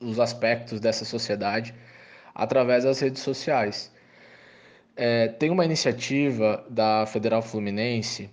Os 0.00 0.20
aspectos 0.20 0.78
dessa 0.78 1.04
sociedade 1.04 1.74
através 2.34 2.84
das 2.84 3.00
redes 3.00 3.22
sociais. 3.22 3.90
É, 5.00 5.28
tem 5.28 5.48
uma 5.48 5.64
iniciativa 5.64 6.66
da 6.68 7.06
Federal 7.06 7.40
Fluminense, 7.40 8.28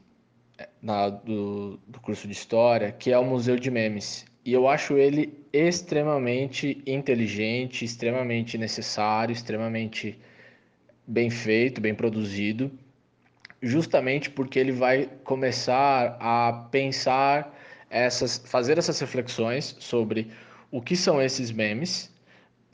na, 0.81 1.10
do, 1.10 1.77
do 1.88 2.00
curso 2.00 2.27
de 2.27 2.34
História, 2.34 2.91
que 2.91 3.12
é 3.12 3.17
o 3.17 3.24
Museu 3.24 3.55
de 3.55 3.69
Memes. 3.69 4.25
E 4.43 4.51
eu 4.51 4.67
acho 4.67 4.98
ele 4.98 5.45
extremamente 5.53 6.81
inteligente, 6.86 7.86
extremamente 7.86 8.57
necessário, 8.57 9.31
extremamente 9.31 10.19
bem 11.07 11.29
feito, 11.29 11.79
bem 11.79 11.93
produzido, 11.93 12.72
justamente 13.62 14.29
porque 14.29 14.57
ele 14.57 14.72
vai 14.72 15.07
começar 15.24 16.17
a 16.19 16.67
pensar 16.72 17.55
essas, 17.89 18.39
fazer 18.39 18.77
essas 18.79 19.00
reflexões 19.00 19.75
sobre 19.79 20.31
o 20.72 20.81
que 20.81 20.95
são 20.95 21.22
esses 21.22 21.51
memes 21.51 22.12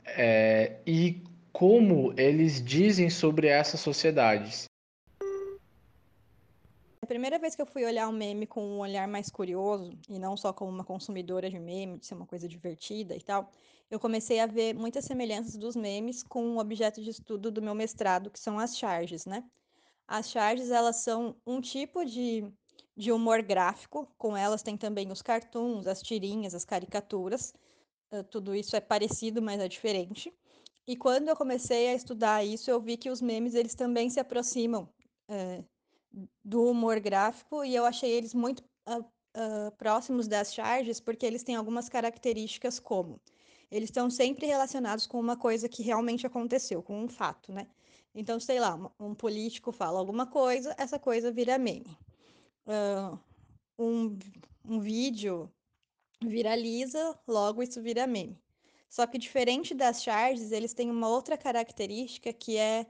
é, 0.06 0.76
e 0.86 1.22
como 1.52 2.12
eles 2.18 2.64
dizem 2.64 3.10
sobre 3.10 3.46
essas 3.46 3.80
sociedades. 3.80 4.64
A 7.02 7.06
primeira 7.06 7.38
vez 7.38 7.54
que 7.54 7.60
eu 7.60 7.66
fui 7.66 7.84
olhar 7.84 8.08
um 8.08 8.12
meme 8.12 8.46
com 8.46 8.64
um 8.64 8.78
olhar 8.78 9.06
mais 9.06 9.28
curioso, 9.28 9.92
e 10.08 10.18
não 10.18 10.36
só 10.36 10.52
como 10.52 10.70
uma 10.70 10.84
consumidora 10.84 11.50
de 11.50 11.58
meme, 11.58 11.98
de 11.98 12.06
ser 12.06 12.14
uma 12.14 12.26
coisa 12.26 12.48
divertida 12.48 13.14
e 13.14 13.20
tal, 13.20 13.50
eu 13.90 14.00
comecei 14.00 14.40
a 14.40 14.46
ver 14.46 14.74
muitas 14.74 15.04
semelhanças 15.04 15.56
dos 15.56 15.76
memes 15.76 16.22
com 16.22 16.56
o 16.56 16.58
objeto 16.58 17.02
de 17.02 17.10
estudo 17.10 17.50
do 17.50 17.60
meu 17.60 17.74
mestrado, 17.74 18.30
que 18.30 18.38
são 18.38 18.58
as 18.58 18.78
charges, 18.78 19.26
né? 19.26 19.44
As 20.08 20.30
charges, 20.30 20.70
elas 20.70 20.96
são 20.96 21.36
um 21.46 21.60
tipo 21.60 22.04
de, 22.04 22.50
de 22.96 23.12
humor 23.12 23.42
gráfico, 23.42 24.08
com 24.16 24.36
elas 24.36 24.62
tem 24.62 24.76
também 24.76 25.10
os 25.10 25.20
cartoons, 25.20 25.86
as 25.86 26.00
tirinhas, 26.00 26.54
as 26.54 26.64
caricaturas, 26.64 27.52
tudo 28.30 28.54
isso 28.54 28.76
é 28.76 28.80
parecido, 28.80 29.42
mas 29.42 29.60
é 29.60 29.68
diferente. 29.68 30.32
E 30.86 30.96
quando 30.96 31.28
eu 31.28 31.36
comecei 31.36 31.88
a 31.88 31.94
estudar 31.94 32.44
isso, 32.44 32.70
eu 32.70 32.80
vi 32.80 32.96
que 32.96 33.10
os 33.10 33.22
memes, 33.22 33.54
eles 33.54 33.74
também 33.74 34.10
se 34.10 34.18
aproximam 34.20 34.88
uh, 35.28 35.64
do 36.44 36.64
humor 36.70 36.98
gráfico 37.00 37.64
e 37.64 37.74
eu 37.74 37.84
achei 37.84 38.10
eles 38.10 38.34
muito 38.34 38.64
uh, 38.88 39.00
uh, 39.00 39.70
próximos 39.78 40.26
das 40.26 40.52
charges 40.52 41.00
porque 41.00 41.24
eles 41.24 41.42
têm 41.42 41.54
algumas 41.54 41.88
características 41.88 42.80
como 42.80 43.20
eles 43.72 43.88
estão 43.88 44.10
sempre 44.10 44.46
relacionados 44.46 45.06
com 45.06 45.18
uma 45.18 45.34
coisa 45.34 45.66
que 45.66 45.82
realmente 45.82 46.26
aconteceu, 46.26 46.82
com 46.82 47.02
um 47.02 47.08
fato, 47.08 47.50
né? 47.50 47.66
Então, 48.14 48.38
sei 48.38 48.60
lá, 48.60 48.78
um 49.00 49.14
político 49.14 49.72
fala 49.72 49.98
alguma 49.98 50.26
coisa, 50.26 50.74
essa 50.76 50.98
coisa 50.98 51.32
vira 51.32 51.56
meme. 51.56 51.96
Uh, 52.66 53.18
um, 53.78 54.18
um 54.62 54.78
vídeo 54.78 55.50
viraliza, 56.22 57.18
logo 57.26 57.62
isso 57.62 57.80
vira 57.80 58.06
meme. 58.06 58.38
Só 58.92 59.06
que 59.06 59.16
diferente 59.16 59.74
das 59.74 60.02
charges, 60.02 60.52
eles 60.52 60.74
têm 60.74 60.90
uma 60.90 61.08
outra 61.08 61.34
característica 61.38 62.30
que 62.30 62.58
é 62.58 62.86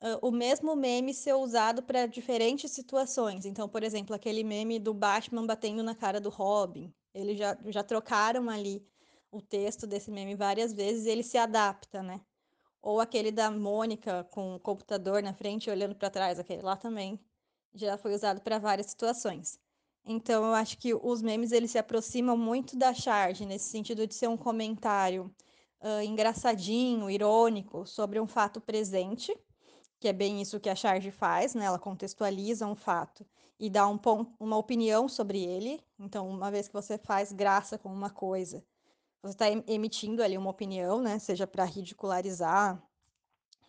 uh, 0.00 0.28
o 0.28 0.30
mesmo 0.30 0.76
meme 0.76 1.12
ser 1.12 1.32
usado 1.32 1.82
para 1.82 2.06
diferentes 2.06 2.70
situações. 2.70 3.44
Então, 3.44 3.68
por 3.68 3.82
exemplo, 3.82 4.14
aquele 4.14 4.44
meme 4.44 4.78
do 4.78 4.94
Batman 4.94 5.44
batendo 5.44 5.82
na 5.82 5.96
cara 5.96 6.20
do 6.20 6.28
Robin. 6.28 6.94
Eles 7.12 7.36
já, 7.36 7.58
já 7.66 7.82
trocaram 7.82 8.48
ali 8.48 8.86
o 9.32 9.42
texto 9.42 9.84
desse 9.84 10.12
meme 10.12 10.36
várias 10.36 10.72
vezes 10.72 11.06
e 11.06 11.10
ele 11.10 11.24
se 11.24 11.36
adapta, 11.36 12.04
né? 12.04 12.20
Ou 12.80 13.00
aquele 13.00 13.32
da 13.32 13.50
Mônica 13.50 14.22
com 14.30 14.54
o 14.54 14.60
computador 14.60 15.24
na 15.24 15.34
frente 15.34 15.68
olhando 15.68 15.96
para 15.96 16.08
trás, 16.08 16.38
aquele 16.38 16.62
lá 16.62 16.76
também 16.76 17.18
já 17.74 17.98
foi 17.98 18.14
usado 18.14 18.40
para 18.42 18.60
várias 18.60 18.86
situações. 18.86 19.58
Então, 20.04 20.44
eu 20.44 20.54
acho 20.54 20.78
que 20.78 20.94
os 20.94 21.22
memes 21.22 21.52
eles 21.52 21.70
se 21.70 21.78
aproximam 21.78 22.36
muito 22.36 22.76
da 22.76 22.92
charge, 22.92 23.46
nesse 23.46 23.70
sentido 23.70 24.06
de 24.06 24.14
ser 24.14 24.28
um 24.28 24.36
comentário 24.36 25.32
uh, 25.80 26.02
engraçadinho, 26.02 27.10
irônico 27.10 27.86
sobre 27.86 28.18
um 28.20 28.26
fato 28.26 28.60
presente, 28.60 29.36
que 30.00 30.08
é 30.08 30.12
bem 30.12 30.42
isso 30.42 30.58
que 30.58 30.68
a 30.68 30.74
charge 30.74 31.10
faz, 31.12 31.54
né? 31.54 31.66
Ela 31.66 31.78
contextualiza 31.78 32.66
um 32.66 32.74
fato 32.74 33.24
e 33.58 33.70
dá 33.70 33.86
um 33.86 33.98
uma 34.40 34.56
opinião 34.56 35.08
sobre 35.08 35.44
ele. 35.44 35.80
Então, 35.98 36.28
uma 36.28 36.50
vez 36.50 36.66
que 36.66 36.74
você 36.74 36.98
faz 36.98 37.32
graça 37.32 37.78
com 37.78 37.88
uma 37.92 38.10
coisa, 38.10 38.64
você 39.22 39.34
está 39.34 39.48
emitindo 39.68 40.20
ali 40.22 40.36
uma 40.36 40.50
opinião, 40.50 41.00
né? 41.00 41.20
Seja 41.20 41.46
para 41.46 41.64
ridicularizar 41.64 42.82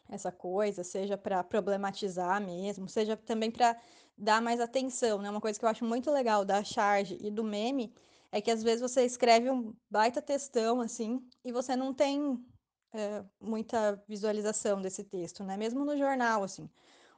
essa 0.10 0.32
coisa, 0.32 0.84
seja 0.84 1.18
para 1.18 1.44
problematizar 1.44 2.42
mesmo, 2.42 2.88
seja 2.88 3.18
também 3.18 3.52
para 3.52 3.78
dar 4.18 4.42
mais 4.42 4.60
atenção, 4.60 5.22
né? 5.22 5.30
Uma 5.30 5.42
coisa 5.42 5.58
que 5.60 5.66
eu 5.66 5.70
acho 5.70 5.86
muito 5.86 6.12
legal 6.12 6.46
da 6.46 6.64
charge 6.64 7.18
e 7.22 7.32
do 7.32 7.44
meme 7.44 7.94
é 8.32 8.42
que 8.42 8.52
às 8.52 8.64
vezes 8.64 8.82
você 8.82 9.04
escreve 9.06 9.50
um 9.50 9.74
baita 9.90 10.22
textão 10.22 10.82
assim 10.82 11.20
e 11.44 11.52
você 11.52 11.76
não 11.76 11.94
tem 11.94 12.38
é, 12.94 13.24
muita 13.40 14.04
visualização 14.08 14.82
desse 14.82 15.04
texto, 15.04 15.44
né? 15.44 15.58
Mesmo 15.58 15.84
no 15.86 15.98
jornal, 15.98 16.44
assim, 16.44 16.70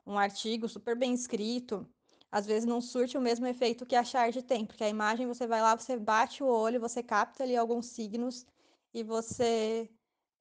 um 0.06 0.18
artigo 0.18 0.68
super 0.70 0.98
bem 0.98 1.14
escrito, 1.14 1.88
às 2.32 2.46
vezes 2.46 2.66
não 2.66 2.82
surte 2.82 3.18
o 3.18 3.22
mesmo 3.22 3.48
efeito 3.48 3.86
que 3.86 3.96
a 3.96 4.04
charge 4.04 4.42
tem, 4.44 4.66
porque 4.66 4.84
a 4.84 4.90
imagem 4.90 5.28
você 5.28 5.48
vai 5.48 5.62
lá, 5.62 5.76
você 5.76 5.98
bate 5.98 6.44
o 6.44 6.48
olho, 6.48 6.80
você 6.80 7.02
capta 7.04 7.44
ali 7.44 7.56
alguns 7.56 7.88
signos 7.88 8.46
e 8.94 9.04
você 9.04 9.90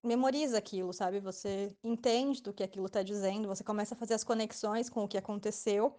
memoriza 0.04 0.58
aquilo, 0.58 0.92
sabe? 0.92 1.18
Você 1.20 1.74
entende 1.82 2.42
do 2.42 2.52
que 2.52 2.62
aquilo 2.62 2.86
está 2.86 3.02
dizendo, 3.02 3.48
você 3.48 3.64
começa 3.64 3.94
a 3.94 3.98
fazer 3.98 4.14
as 4.14 4.22
conexões 4.22 4.90
com 4.90 5.04
o 5.04 5.08
que 5.08 5.18
aconteceu 5.18 5.96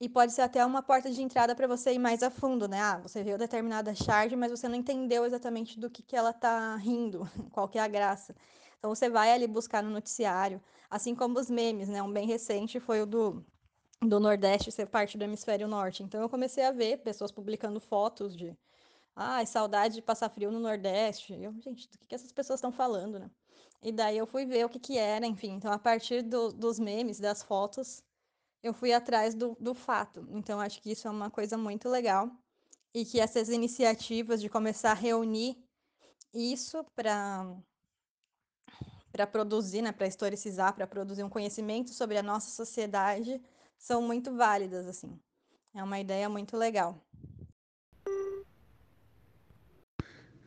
e 0.00 0.08
pode 0.08 0.32
ser 0.32 0.42
até 0.42 0.64
uma 0.64 0.82
porta 0.82 1.10
de 1.10 1.22
entrada 1.22 1.54
para 1.54 1.66
você 1.66 1.92
ir 1.92 1.98
mais 1.98 2.22
a 2.22 2.30
fundo, 2.30 2.68
né? 2.68 2.80
Ah, 2.80 2.98
você 2.98 3.22
viu 3.22 3.38
determinada 3.38 3.94
charge, 3.94 4.36
mas 4.36 4.50
você 4.50 4.68
não 4.68 4.76
entendeu 4.76 5.24
exatamente 5.24 5.78
do 5.78 5.90
que, 5.90 6.02
que 6.02 6.16
ela 6.16 6.32
tá 6.32 6.76
rindo, 6.76 7.28
qual 7.52 7.68
que 7.68 7.78
é 7.78 7.82
a 7.82 7.88
graça. 7.88 8.34
Então 8.78 8.94
você 8.94 9.10
vai 9.10 9.32
ali 9.32 9.46
buscar 9.46 9.82
no 9.82 9.90
noticiário, 9.90 10.62
assim 10.88 11.14
como 11.14 11.38
os 11.38 11.50
memes, 11.50 11.88
né? 11.88 12.02
Um 12.02 12.12
bem 12.12 12.26
recente 12.26 12.78
foi 12.78 13.02
o 13.02 13.06
do, 13.06 13.44
do 14.00 14.20
Nordeste 14.20 14.70
ser 14.70 14.86
parte 14.86 15.18
do 15.18 15.24
hemisfério 15.24 15.66
norte. 15.66 16.02
Então 16.02 16.20
eu 16.20 16.28
comecei 16.28 16.64
a 16.64 16.70
ver 16.70 16.98
pessoas 16.98 17.32
publicando 17.32 17.80
fotos 17.80 18.36
de 18.36 18.56
ah, 19.20 19.44
saudade 19.44 19.96
de 19.96 20.02
passar 20.02 20.28
frio 20.28 20.50
no 20.52 20.60
Nordeste. 20.60 21.34
Eu, 21.34 21.52
gente, 21.60 21.88
do 21.88 21.98
que, 21.98 22.06
que 22.06 22.14
essas 22.14 22.30
pessoas 22.30 22.58
estão 22.58 22.70
falando, 22.70 23.18
né? 23.18 23.28
E 23.82 23.90
daí 23.90 24.16
eu 24.16 24.26
fui 24.26 24.46
ver 24.46 24.64
o 24.64 24.68
que, 24.68 24.78
que 24.78 24.96
era, 24.96 25.26
enfim. 25.26 25.54
Então, 25.54 25.72
a 25.72 25.78
partir 25.78 26.22
do, 26.22 26.52
dos 26.52 26.78
memes, 26.78 27.18
das 27.18 27.42
fotos, 27.42 28.02
eu 28.62 28.72
fui 28.72 28.92
atrás 28.92 29.34
do, 29.34 29.56
do 29.58 29.74
fato. 29.74 30.24
Então, 30.30 30.60
acho 30.60 30.80
que 30.80 30.92
isso 30.92 31.08
é 31.08 31.10
uma 31.10 31.30
coisa 31.30 31.58
muito 31.58 31.88
legal. 31.88 32.30
E 32.94 33.04
que 33.04 33.18
essas 33.18 33.48
iniciativas 33.48 34.40
de 34.40 34.48
começar 34.48 34.92
a 34.92 34.94
reunir 34.94 35.56
isso 36.32 36.84
para 36.94 37.44
para 39.10 39.26
produzir, 39.26 39.82
né, 39.82 39.90
para 39.90 40.06
historicizar, 40.06 40.74
para 40.74 40.86
produzir 40.86 41.24
um 41.24 41.30
conhecimento 41.30 41.90
sobre 41.90 42.18
a 42.18 42.22
nossa 42.22 42.50
sociedade, 42.50 43.42
são 43.76 44.00
muito 44.00 44.36
válidas, 44.36 44.86
assim. 44.86 45.18
É 45.74 45.82
uma 45.82 45.98
ideia 45.98 46.28
muito 46.28 46.56
legal. 46.56 47.02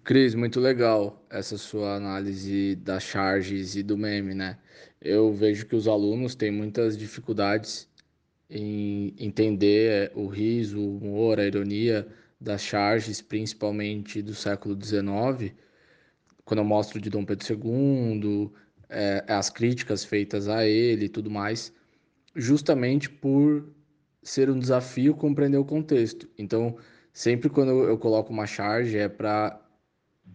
Cris, 0.04 0.34
muito 0.34 0.60
legal 0.60 1.24
essa 1.30 1.58
sua 1.58 1.96
análise 1.96 2.76
das 2.78 3.04
charges 3.04 3.76
e 3.76 3.84
do 3.84 3.96
meme, 3.98 4.34
né? 4.34 4.58
Eu 5.00 5.32
vejo 5.32 5.66
que 5.68 5.76
os 5.76 5.88
alunos 5.88 6.34
têm 6.34 6.52
muitas 6.52 6.98
dificuldades 6.98 7.88
em 8.50 9.14
entender 9.20 10.12
o 10.16 10.28
riso, 10.28 10.80
o 10.80 10.98
humor, 10.98 11.40
a 11.40 11.46
ironia 11.46 12.08
das 12.40 12.64
charges, 12.64 13.22
principalmente 13.22 14.22
do 14.24 14.34
século 14.34 14.76
XIX, 14.76 15.54
quando 16.46 16.60
eu 16.60 16.66
mostro 16.66 17.00
de 17.00 17.10
Dom 17.10 17.24
Pedro 17.24 17.46
II, 17.54 18.52
é, 18.90 19.24
as 19.28 19.50
críticas 19.52 20.04
feitas 20.04 20.48
a 20.48 20.66
ele 20.66 21.06
e 21.06 21.10
tudo 21.10 21.30
mais, 21.30 21.72
justamente 22.36 23.10
por 23.10 23.70
ser 24.24 24.50
um 24.50 24.58
desafio 24.60 25.14
compreender 25.16 25.58
o 25.58 25.66
contexto. 25.66 26.28
Então, 26.38 26.78
sempre 27.14 27.50
quando 27.50 27.72
eu 27.84 27.98
coloco 28.00 28.34
uma 28.34 28.48
charge 28.48 28.98
é 28.98 29.08
para 29.08 29.61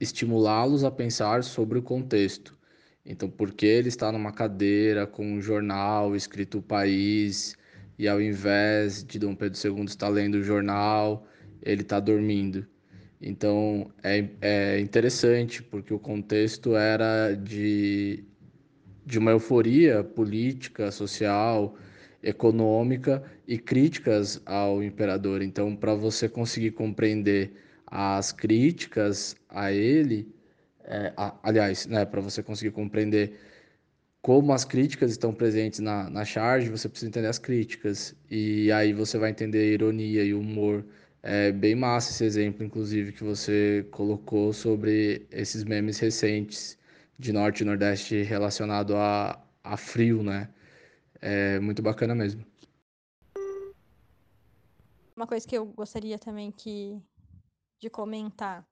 estimulá-los 0.00 0.84
a 0.84 0.90
pensar 0.90 1.42
sobre 1.44 1.78
o 1.78 1.82
contexto. 1.82 2.56
Então, 3.04 3.30
por 3.30 3.52
que 3.52 3.66
ele 3.66 3.88
está 3.88 4.10
numa 4.10 4.32
cadeira 4.32 5.06
com 5.06 5.24
um 5.24 5.40
jornal 5.40 6.16
escrito 6.16 6.58
o 6.58 6.62
país 6.62 7.56
e 7.98 8.08
ao 8.08 8.20
invés 8.20 9.04
de 9.04 9.18
Dom 9.18 9.34
Pedro 9.34 9.58
II 9.62 9.84
estar 9.84 10.08
lendo 10.08 10.34
o 10.36 10.42
jornal, 10.42 11.26
ele 11.62 11.82
está 11.82 12.00
dormindo? 12.00 12.66
Então, 13.20 13.90
é, 14.02 14.28
é 14.40 14.80
interessante 14.80 15.62
porque 15.62 15.94
o 15.94 15.98
contexto 15.98 16.76
era 16.76 17.32
de, 17.32 18.24
de 19.04 19.18
uma 19.18 19.30
euforia 19.30 20.04
política, 20.04 20.90
social, 20.90 21.76
econômica 22.22 23.22
e 23.46 23.56
críticas 23.56 24.42
ao 24.44 24.82
imperador. 24.82 25.42
Então, 25.42 25.76
para 25.76 25.94
você 25.94 26.28
conseguir 26.28 26.72
compreender 26.72 27.52
as 27.86 28.32
críticas 28.32 29.36
a 29.56 29.72
ele, 29.72 30.32
é, 30.84 31.12
a, 31.16 31.34
aliás, 31.42 31.86
né, 31.86 32.04
para 32.04 32.20
você 32.20 32.42
conseguir 32.42 32.72
compreender 32.72 33.40
como 34.20 34.52
as 34.52 34.64
críticas 34.64 35.12
estão 35.12 35.32
presentes 35.32 35.80
na, 35.80 36.10
na 36.10 36.24
charge, 36.24 36.68
você 36.68 36.88
precisa 36.88 37.08
entender 37.08 37.28
as 37.28 37.38
críticas. 37.38 38.14
E 38.30 38.70
aí 38.72 38.92
você 38.92 39.18
vai 39.18 39.30
entender 39.30 39.58
a 39.60 39.72
ironia 39.74 40.24
e 40.24 40.34
o 40.34 40.40
humor. 40.40 40.84
É 41.22 41.52
bem 41.52 41.74
massa 41.74 42.10
esse 42.10 42.24
exemplo, 42.24 42.64
inclusive, 42.64 43.12
que 43.12 43.24
você 43.24 43.86
colocou 43.90 44.52
sobre 44.52 45.26
esses 45.30 45.64
memes 45.64 45.98
recentes 45.98 46.78
de 47.18 47.32
Norte 47.32 47.62
e 47.62 47.64
Nordeste 47.64 48.22
relacionado 48.22 48.94
a, 48.96 49.40
a 49.64 49.76
frio, 49.76 50.22
né? 50.22 50.48
É 51.20 51.58
muito 51.60 51.82
bacana 51.82 52.14
mesmo. 52.14 52.44
Uma 55.16 55.26
coisa 55.26 55.48
que 55.48 55.56
eu 55.56 55.64
gostaria 55.66 56.18
também 56.18 56.52
que, 56.52 57.00
de 57.80 57.88
comentar 57.88 58.66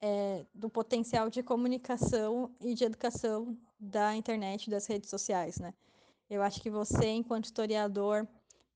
é 0.00 0.46
do 0.54 0.70
potencial 0.70 1.28
de 1.28 1.42
comunicação 1.42 2.54
e 2.60 2.74
de 2.74 2.84
educação 2.84 3.56
da 3.78 4.14
internet, 4.14 4.70
das 4.70 4.86
redes 4.86 5.10
sociais, 5.10 5.58
né? 5.58 5.74
Eu 6.28 6.42
acho 6.42 6.60
que 6.60 6.70
você, 6.70 7.06
enquanto 7.08 7.46
historiador, 7.46 8.26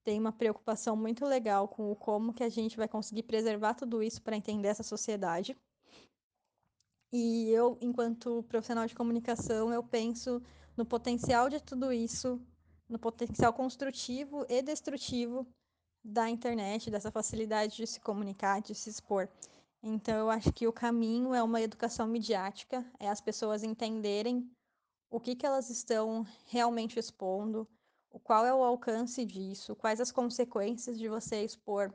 tem 0.03 0.19
uma 0.19 0.33
preocupação 0.33 0.97
muito 0.97 1.25
legal 1.25 1.69
com 1.69 1.91
o 1.91 1.97
como 1.97 2.33
que 2.35 2.43
a 2.43 2.49
gente 2.49 2.77
vai 2.77 2.89
conseguir 2.89 3.23
preservar 3.23 3.75
tudo 3.75 4.03
isso 4.03 4.21
para 4.23 4.37
entender 4.37 4.69
essa 4.69 4.83
sociedade. 4.83 5.57
E 7.13 7.49
eu, 7.51 7.79
enquanto 7.81 8.43
profissional 8.45 8.87
de 8.87 8.95
comunicação, 8.95 9.73
eu 9.73 9.83
penso 9.83 10.43
no 10.77 10.85
potencial 10.85 11.49
de 11.49 11.61
tudo 11.61 11.93
isso 11.93 12.41
no 12.89 12.99
potencial 12.99 13.53
construtivo 13.53 14.45
e 14.49 14.63
destrutivo 14.63 15.47
da 16.05 16.29
internet, 16.29 16.91
dessa 16.91 17.11
facilidade 17.11 17.77
de 17.77 17.87
se 17.87 18.01
comunicar, 18.01 18.61
de 18.61 18.75
se 18.75 18.91
expor. 18.91 19.29
Então, 19.87 20.17
eu 20.17 20.31
acho 20.31 20.51
que 20.51 20.67
o 20.67 20.73
caminho 20.73 21.35
é 21.35 21.43
uma 21.43 21.61
educação 21.61 22.07
midiática, 22.07 22.91
é 22.99 23.07
as 23.07 23.21
pessoas 23.21 23.63
entenderem 23.63 24.51
o 25.11 25.21
que, 25.21 25.37
que 25.37 25.45
elas 25.45 25.69
estão 25.69 26.27
realmente 26.47 26.99
expondo, 26.99 27.69
qual 28.23 28.47
é 28.47 28.55
o 28.55 28.65
alcance 28.65 29.27
disso, 29.27 29.77
quais 29.77 30.01
as 30.01 30.11
consequências 30.11 30.99
de 30.99 31.07
você 31.07 31.45
expor 31.45 31.93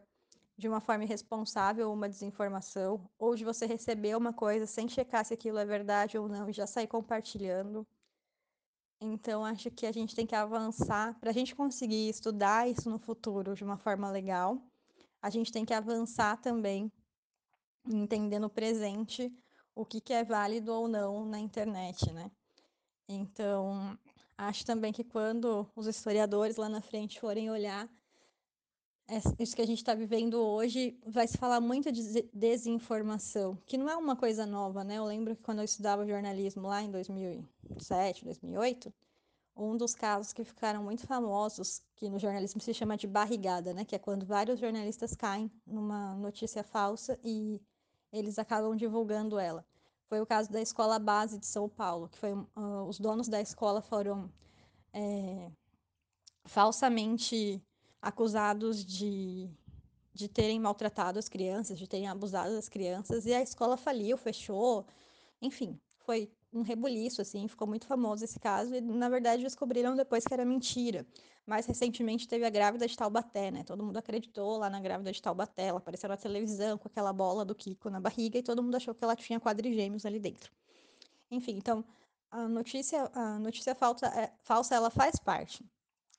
de 0.55 0.67
uma 0.67 0.79
forma 0.79 1.03
irresponsável 1.03 1.91
uma 1.91 2.07
desinformação, 2.07 3.09
ou 3.17 3.35
de 3.35 3.43
você 3.43 3.65
receber 3.65 4.15
uma 4.15 4.33
coisa 4.33 4.67
sem 4.67 4.87
checar 4.87 5.25
se 5.25 5.33
aquilo 5.33 5.57
é 5.57 5.65
verdade 5.65 6.15
ou 6.15 6.29
não 6.29 6.47
e 6.47 6.53
já 6.53 6.67
sair 6.67 6.85
compartilhando. 6.85 7.87
Então, 9.01 9.43
acho 9.43 9.71
que 9.71 9.87
a 9.87 9.91
gente 9.91 10.15
tem 10.15 10.27
que 10.27 10.35
avançar. 10.35 11.19
Para 11.19 11.31
a 11.31 11.33
gente 11.33 11.55
conseguir 11.55 12.07
estudar 12.07 12.69
isso 12.69 12.87
no 12.87 12.99
futuro 12.99 13.55
de 13.55 13.63
uma 13.63 13.77
forma 13.77 14.11
legal, 14.11 14.61
a 15.23 15.31
gente 15.31 15.51
tem 15.51 15.65
que 15.65 15.73
avançar 15.73 16.37
também, 16.39 16.91
entender 17.87 18.39
no 18.39 18.49
presente 18.49 19.31
o 19.75 19.85
que, 19.85 20.01
que 20.01 20.13
é 20.13 20.23
válido 20.23 20.73
ou 20.73 20.87
não 20.87 21.25
na 21.25 21.39
internet, 21.39 22.11
né? 22.11 22.31
Então, 23.07 23.97
acho 24.37 24.65
também 24.65 24.93
que 24.93 25.03
quando 25.03 25.67
os 25.75 25.87
historiadores 25.87 26.57
lá 26.57 26.69
na 26.69 26.81
frente 26.81 27.19
forem 27.19 27.49
olhar 27.49 27.89
isso 29.39 29.55
que 29.55 29.61
a 29.61 29.65
gente 29.65 29.79
está 29.79 29.95
vivendo 29.95 30.35
hoje, 30.35 30.99
vai 31.05 31.27
se 31.27 31.37
falar 31.37 31.59
muito 31.59 31.91
de 31.91 32.29
desinformação, 32.31 33.57
que 33.65 33.77
não 33.77 33.89
é 33.89 33.95
uma 33.95 34.15
coisa 34.15 34.45
nova, 34.45 34.83
né? 34.83 34.97
Eu 34.97 35.05
lembro 35.05 35.35
que 35.35 35.41
quando 35.41 35.59
eu 35.59 35.65
estudava 35.65 36.05
jornalismo 36.05 36.67
lá 36.67 36.83
em 36.83 36.91
2007, 36.91 38.23
2008, 38.23 38.93
um 39.55 39.75
dos 39.75 39.95
casos 39.95 40.31
que 40.31 40.43
ficaram 40.43 40.83
muito 40.83 41.07
famosos, 41.07 41.81
que 41.95 42.07
no 42.07 42.19
jornalismo 42.19 42.61
se 42.61 42.73
chama 42.73 42.95
de 42.95 43.07
barrigada, 43.07 43.73
né? 43.73 43.83
Que 43.83 43.95
é 43.95 43.99
quando 43.99 44.25
vários 44.25 44.59
jornalistas 44.59 45.15
caem 45.15 45.51
numa 45.65 46.13
notícia 46.15 46.63
falsa 46.63 47.19
e 47.23 47.59
eles 48.11 48.39
acabam 48.39 48.75
divulgando 48.75 49.39
ela. 49.39 49.65
Foi 50.07 50.19
o 50.19 50.25
caso 50.25 50.51
da 50.51 50.61
escola 50.61 50.97
base 50.97 51.37
de 51.37 51.45
São 51.45 51.69
Paulo, 51.69 52.09
que 52.09 52.17
foi 52.17 52.33
uh, 52.33 52.83
os 52.87 52.99
donos 52.99 53.27
da 53.27 53.39
escola 53.39 53.81
foram 53.81 54.31
é, 54.91 55.51
falsamente 56.45 57.61
acusados 58.01 58.83
de, 58.83 59.49
de 60.13 60.27
terem 60.27 60.59
maltratado 60.59 61.19
as 61.19 61.29
crianças, 61.29 61.77
de 61.77 61.87
terem 61.87 62.07
abusado 62.07 62.55
das 62.55 62.67
crianças, 62.67 63.25
e 63.25 63.33
a 63.33 63.41
escola 63.41 63.77
faliu, 63.77 64.17
fechou, 64.17 64.85
enfim, 65.41 65.79
foi 66.09 66.27
um 66.51 66.63
rebuliço, 66.63 67.21
assim, 67.21 67.47
ficou 67.47 67.67
muito 67.67 67.85
famoso 67.85 68.23
esse 68.23 68.39
caso, 68.39 68.73
e 68.73 68.81
na 68.81 69.07
verdade 69.07 69.43
descobriram 69.43 69.95
depois 69.95 70.25
que 70.25 70.33
era 70.33 70.43
mentira. 70.43 71.05
Mais 71.45 71.67
recentemente 71.67 72.27
teve 72.27 72.43
a 72.47 72.49
grávida 72.49 72.87
de 72.87 72.97
Taubaté, 72.97 73.51
né? 73.51 73.63
Todo 73.63 73.83
mundo 73.83 73.97
acreditou 73.97 74.57
lá 74.57 74.71
na 74.71 74.79
grávida 74.79 75.11
de 75.11 75.21
Taubaté, 75.21 75.67
ela 75.67 75.77
apareceu 75.77 76.09
na 76.09 76.17
televisão 76.17 76.79
com 76.79 76.87
aquela 76.87 77.13
bola 77.13 77.45
do 77.45 77.53
Kiko 77.53 77.91
na 77.91 77.99
barriga 77.99 78.39
e 78.39 78.41
todo 78.41 78.63
mundo 78.63 78.73
achou 78.73 78.95
que 78.95 79.03
ela 79.03 79.15
tinha 79.15 79.39
quadrigêmeos 79.39 80.03
ali 80.03 80.19
dentro. 80.19 80.51
Enfim, 81.29 81.57
então 81.57 81.85
a 82.31 82.47
notícia, 82.47 83.07
a 83.13 83.37
notícia 83.37 83.75
falsa, 83.75 84.07
é, 84.07 84.33
falsa 84.41 84.73
ela 84.73 84.89
faz 84.89 85.19
parte. 85.19 85.63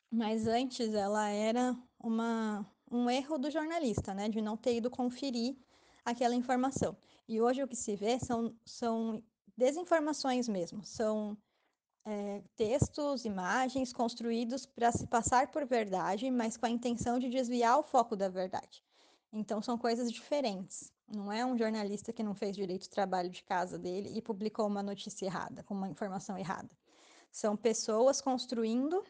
Mas 0.08 0.46
antes 0.46 0.94
ela 0.94 1.28
era 1.30 1.76
uma, 1.98 2.64
um 2.88 3.10
erro 3.10 3.38
do 3.38 3.50
jornalista, 3.50 4.14
né, 4.14 4.28
de 4.28 4.40
não 4.40 4.56
ter 4.56 4.76
ido 4.76 4.88
conferir 4.88 5.56
aquela 6.04 6.36
informação. 6.36 6.96
E 7.28 7.40
hoje 7.40 7.62
o 7.62 7.68
que 7.68 7.76
se 7.76 7.96
vê 7.96 8.20
são, 8.20 8.54
são 8.64 9.22
desinformações 9.60 10.48
mesmo, 10.48 10.82
são 10.82 11.36
é, 12.06 12.42
textos, 12.56 13.26
imagens 13.26 13.92
construídos 13.92 14.64
para 14.64 14.90
se 14.90 15.06
passar 15.06 15.50
por 15.50 15.66
verdade, 15.66 16.30
mas 16.30 16.56
com 16.56 16.64
a 16.64 16.70
intenção 16.70 17.18
de 17.18 17.28
desviar 17.28 17.78
o 17.78 17.82
foco 17.82 18.16
da 18.16 18.28
verdade. 18.28 18.82
Então 19.30 19.60
são 19.60 19.76
coisas 19.76 20.10
diferentes. 20.10 20.90
Não 21.06 21.30
é 21.30 21.44
um 21.44 21.58
jornalista 21.58 22.10
que 22.10 22.22
não 22.22 22.34
fez 22.34 22.56
direito 22.56 22.84
ao 22.84 22.90
trabalho 22.90 23.28
de 23.28 23.42
casa 23.44 23.78
dele 23.78 24.10
e 24.16 24.22
publicou 24.22 24.66
uma 24.66 24.82
notícia 24.82 25.26
errada, 25.26 25.62
com 25.62 25.74
uma 25.74 25.88
informação 25.88 26.38
errada. 26.38 26.74
São 27.30 27.54
pessoas 27.54 28.20
construindo 28.22 29.04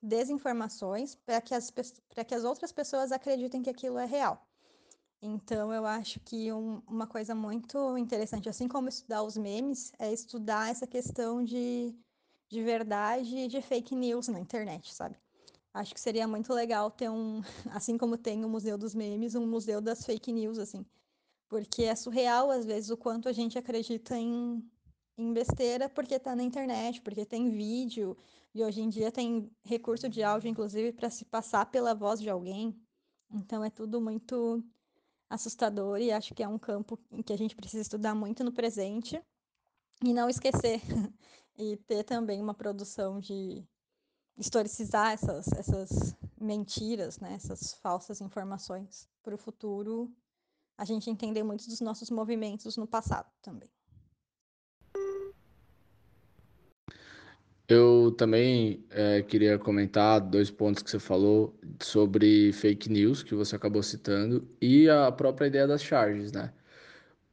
desinformações 0.00 1.16
para 1.16 1.40
que, 1.40 1.54
as, 1.54 1.70
que 1.70 2.34
as 2.34 2.44
outras 2.44 2.70
pessoas 2.70 3.10
acreditem 3.10 3.62
que 3.62 3.70
aquilo 3.70 3.98
é 3.98 4.06
real. 4.06 4.47
Então, 5.20 5.72
eu 5.72 5.84
acho 5.84 6.20
que 6.20 6.52
um, 6.52 6.80
uma 6.86 7.06
coisa 7.06 7.34
muito 7.34 7.98
interessante, 7.98 8.48
assim 8.48 8.68
como 8.68 8.88
estudar 8.88 9.22
os 9.24 9.36
memes, 9.36 9.92
é 9.98 10.12
estudar 10.12 10.70
essa 10.70 10.86
questão 10.86 11.42
de, 11.42 11.92
de 12.48 12.62
verdade 12.62 13.36
e 13.36 13.48
de 13.48 13.60
fake 13.60 13.96
news 13.96 14.28
na 14.28 14.38
internet, 14.38 14.94
sabe? 14.94 15.16
Acho 15.74 15.92
que 15.92 16.00
seria 16.00 16.26
muito 16.28 16.52
legal 16.54 16.90
ter 16.90 17.10
um, 17.10 17.40
assim 17.70 17.98
como 17.98 18.16
tem 18.16 18.44
o 18.44 18.48
Museu 18.48 18.78
dos 18.78 18.94
Memes, 18.94 19.34
um 19.34 19.46
museu 19.46 19.80
das 19.80 20.04
fake 20.06 20.32
news, 20.32 20.58
assim. 20.58 20.86
Porque 21.48 21.84
é 21.84 21.96
surreal, 21.96 22.50
às 22.50 22.64
vezes, 22.64 22.90
o 22.90 22.96
quanto 22.96 23.28
a 23.28 23.32
gente 23.32 23.58
acredita 23.58 24.16
em, 24.16 24.62
em 25.16 25.32
besteira 25.32 25.88
porque 25.88 26.14
está 26.14 26.36
na 26.36 26.44
internet, 26.44 27.00
porque 27.02 27.26
tem 27.26 27.50
vídeo, 27.50 28.16
e 28.54 28.62
hoje 28.62 28.82
em 28.82 28.88
dia 28.88 29.10
tem 29.10 29.50
recurso 29.64 30.08
de 30.08 30.22
áudio, 30.22 30.48
inclusive, 30.48 30.92
para 30.92 31.10
se 31.10 31.24
passar 31.24 31.66
pela 31.66 31.94
voz 31.94 32.20
de 32.20 32.30
alguém. 32.30 32.80
Então 33.30 33.64
é 33.64 33.70
tudo 33.70 34.00
muito 34.00 34.62
assustador 35.28 35.98
e 35.98 36.10
acho 36.10 36.34
que 36.34 36.42
é 36.42 36.48
um 36.48 36.58
campo 36.58 36.98
em 37.10 37.22
que 37.22 37.32
a 37.32 37.38
gente 37.38 37.54
precisa 37.54 37.82
estudar 37.82 38.14
muito 38.14 38.42
no 38.42 38.52
presente 38.52 39.22
e 40.02 40.12
não 40.12 40.28
esquecer. 40.28 40.80
e 41.58 41.76
ter 41.76 42.04
também 42.04 42.40
uma 42.40 42.54
produção 42.54 43.18
de 43.18 43.66
historicizar 44.36 45.12
essas, 45.12 45.48
essas 45.52 46.14
mentiras, 46.40 47.18
né, 47.18 47.34
essas 47.34 47.74
falsas 47.74 48.20
informações 48.20 49.08
para 49.22 49.34
o 49.34 49.38
futuro, 49.38 50.14
a 50.78 50.84
gente 50.84 51.10
entender 51.10 51.42
muitos 51.42 51.66
dos 51.66 51.80
nossos 51.80 52.08
movimentos 52.10 52.76
no 52.76 52.86
passado 52.86 53.28
também. 53.42 53.68
Eu 57.68 58.12
também 58.16 58.84
é, 58.90 59.22
queria 59.22 59.58
comentar 59.58 60.20
dois 60.20 60.50
pontos 60.50 60.82
que 60.82 60.90
você 60.90 60.98
falou 60.98 61.54
sobre 61.80 62.52
fake 62.52 62.88
news, 62.90 63.22
que 63.22 63.34
você 63.34 63.56
acabou 63.56 63.82
citando, 63.82 64.48
e 64.60 64.88
a 64.88 65.12
própria 65.12 65.46
ideia 65.48 65.66
das 65.66 65.82
charges, 65.82 66.32
né? 66.32 66.52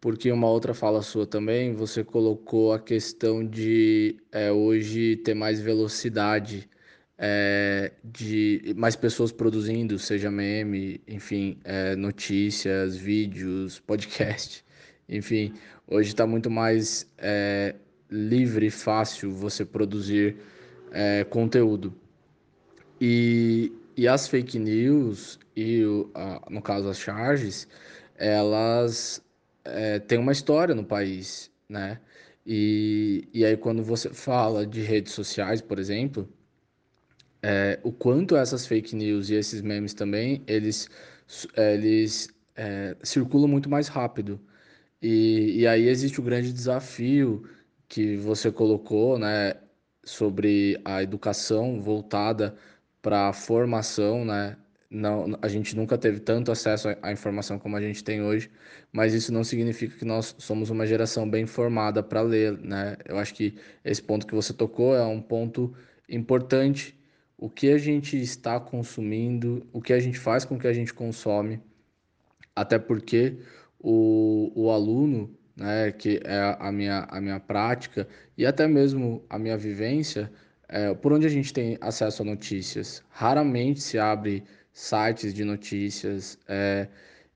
porque 0.05 0.31
uma 0.31 0.47
outra 0.47 0.71
fala 0.75 1.01
sua 1.01 1.25
também, 1.25 1.73
você 1.73 2.03
colocou 2.03 2.71
a 2.73 2.79
questão 2.79 3.43
de 3.43 4.17
é, 4.31 4.51
hoje 4.51 5.15
ter 5.17 5.33
mais 5.33 5.59
velocidade, 5.59 6.69
é, 7.17 7.91
de 8.03 8.75
mais 8.77 8.95
pessoas 8.95 9.31
produzindo, 9.31 9.97
seja 9.97 10.29
meme, 10.29 11.01
enfim, 11.07 11.57
é, 11.63 11.95
notícias, 11.95 12.95
vídeos, 12.95 13.79
podcast, 13.87 14.63
enfim, 15.09 15.53
hoje 15.87 16.09
está 16.09 16.27
muito 16.27 16.51
mais 16.51 17.11
é, 17.17 17.73
livre 18.09 18.67
e 18.67 18.71
fácil 18.71 19.31
você 19.31 19.65
produzir 19.65 20.37
é, 20.91 21.23
conteúdo. 21.23 21.93
E, 22.99 23.71
e 23.97 24.07
as 24.07 24.27
fake 24.27 24.57
news 24.59 25.39
e, 25.55 25.83
a, 26.13 26.41
no 26.49 26.61
caso, 26.61 26.87
as 26.89 26.99
charges, 26.99 27.67
elas 28.15 29.21
é, 29.63 29.99
têm 29.99 30.17
uma 30.19 30.31
história 30.31 30.73
no 30.73 30.83
país, 30.83 31.51
né? 31.67 31.99
E, 32.45 33.27
e 33.33 33.43
aí, 33.43 33.57
quando 33.57 33.83
você 33.83 34.09
fala 34.09 34.65
de 34.67 34.81
redes 34.81 35.13
sociais, 35.13 35.61
por 35.61 35.79
exemplo, 35.79 36.29
é, 37.41 37.79
o 37.83 37.91
quanto 37.91 38.35
essas 38.35 38.65
fake 38.65 38.95
news 38.95 39.29
e 39.29 39.35
esses 39.35 39.61
memes 39.61 39.93
também, 39.93 40.43
eles, 40.47 40.89
eles 41.55 42.29
é, 42.55 42.95
circulam 43.03 43.47
muito 43.47 43.69
mais 43.69 43.87
rápido. 43.87 44.39
E, 45.01 45.59
e 45.59 45.67
aí 45.67 45.87
existe 45.87 46.19
o 46.19 46.23
grande 46.23 46.51
desafio 46.53 47.47
que 47.87 48.17
você 48.17 48.51
colocou, 48.51 49.17
né, 49.19 49.55
sobre 50.03 50.79
a 50.85 51.01
educação 51.03 51.81
voltada 51.81 52.55
para 53.01 53.29
a 53.29 53.33
formação, 53.33 54.25
né? 54.25 54.57
Não, 54.89 55.37
a 55.41 55.47
gente 55.47 55.75
nunca 55.75 55.97
teve 55.97 56.19
tanto 56.19 56.51
acesso 56.51 56.87
à 57.01 57.11
informação 57.11 57.59
como 57.59 57.75
a 57.75 57.81
gente 57.81 58.03
tem 58.03 58.21
hoje, 58.21 58.49
mas 58.91 59.13
isso 59.13 59.33
não 59.33 59.43
significa 59.43 59.97
que 59.97 60.05
nós 60.05 60.35
somos 60.37 60.69
uma 60.69 60.85
geração 60.85 61.29
bem 61.29 61.45
formada 61.45 62.01
para 62.03 62.21
ler, 62.21 62.57
né? 62.59 62.95
Eu 63.05 63.17
acho 63.17 63.33
que 63.33 63.55
esse 63.83 64.01
ponto 64.01 64.25
que 64.27 64.35
você 64.35 64.53
tocou 64.53 64.95
é 64.95 65.03
um 65.05 65.21
ponto 65.21 65.73
importante. 66.07 66.97
O 67.37 67.49
que 67.49 67.71
a 67.71 67.77
gente 67.77 68.19
está 68.21 68.59
consumindo, 68.59 69.67
o 69.73 69.81
que 69.81 69.91
a 69.91 69.99
gente 69.99 70.17
faz 70.19 70.45
com 70.45 70.57
que 70.57 70.67
a 70.67 70.73
gente 70.73 70.93
consome, 70.93 71.59
até 72.55 72.79
porque 72.79 73.37
o, 73.79 74.51
o 74.55 74.71
aluno, 74.71 75.35
né, 75.55 75.91
que 75.91 76.19
é 76.23 76.57
a 76.59 76.71
minha, 76.71 77.07
a 77.09 77.21
minha 77.21 77.39
prática 77.39 78.07
e 78.37 78.45
até 78.45 78.67
mesmo 78.67 79.25
a 79.29 79.39
minha 79.39 79.57
vivência, 79.57 80.31
é, 80.67 80.93
por 80.93 81.13
onde 81.13 81.25
a 81.25 81.29
gente 81.29 81.53
tem 81.53 81.77
acesso 81.81 82.21
a 82.23 82.25
notícias. 82.25 83.03
Raramente 83.09 83.81
se 83.81 83.97
abre 83.97 84.43
sites 84.73 85.33
de 85.33 85.43
notícias, 85.45 86.37
é, 86.47 86.87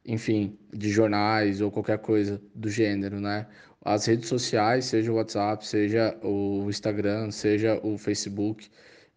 enfim, 0.05 0.57
de 0.73 0.89
jornais 0.89 1.61
ou 1.61 1.71
qualquer 1.71 1.99
coisa 1.99 2.41
do 2.53 2.69
gênero, 2.69 3.19
né? 3.19 3.47
As 3.81 4.05
redes 4.05 4.27
sociais, 4.27 4.85
seja 4.85 5.11
o 5.11 5.15
WhatsApp, 5.15 5.65
seja 5.65 6.17
o 6.21 6.65
Instagram, 6.69 7.31
seja 7.31 7.79
o 7.83 7.97
Facebook, 7.97 8.69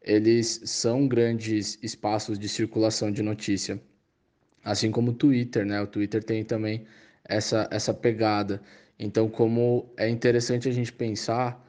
eles 0.02 0.60
são 0.64 1.08
grandes 1.08 1.78
espaços 1.82 2.38
de 2.38 2.48
circulação 2.48 3.10
de 3.10 3.22
notícia. 3.22 3.80
Assim 4.64 4.90
como 4.90 5.10
o 5.10 5.14
Twitter, 5.14 5.66
né? 5.66 5.80
O 5.80 5.86
Twitter 5.86 6.22
tem 6.22 6.44
também 6.44 6.86
essa, 7.24 7.68
essa 7.70 7.92
pegada. 7.92 8.62
Então, 9.04 9.28
como 9.28 9.92
é 9.96 10.08
interessante 10.08 10.68
a 10.68 10.72
gente 10.72 10.92
pensar 10.92 11.60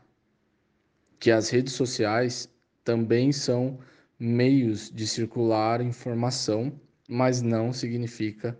que 1.19 1.31
as 1.31 1.49
redes 1.49 1.73
sociais 1.73 2.47
também 2.83 3.31
são 3.31 3.79
meios 4.19 4.91
de 4.91 5.07
circular 5.07 5.81
informação, 5.81 6.79
mas 7.09 7.41
não 7.41 7.73
significa 7.73 8.55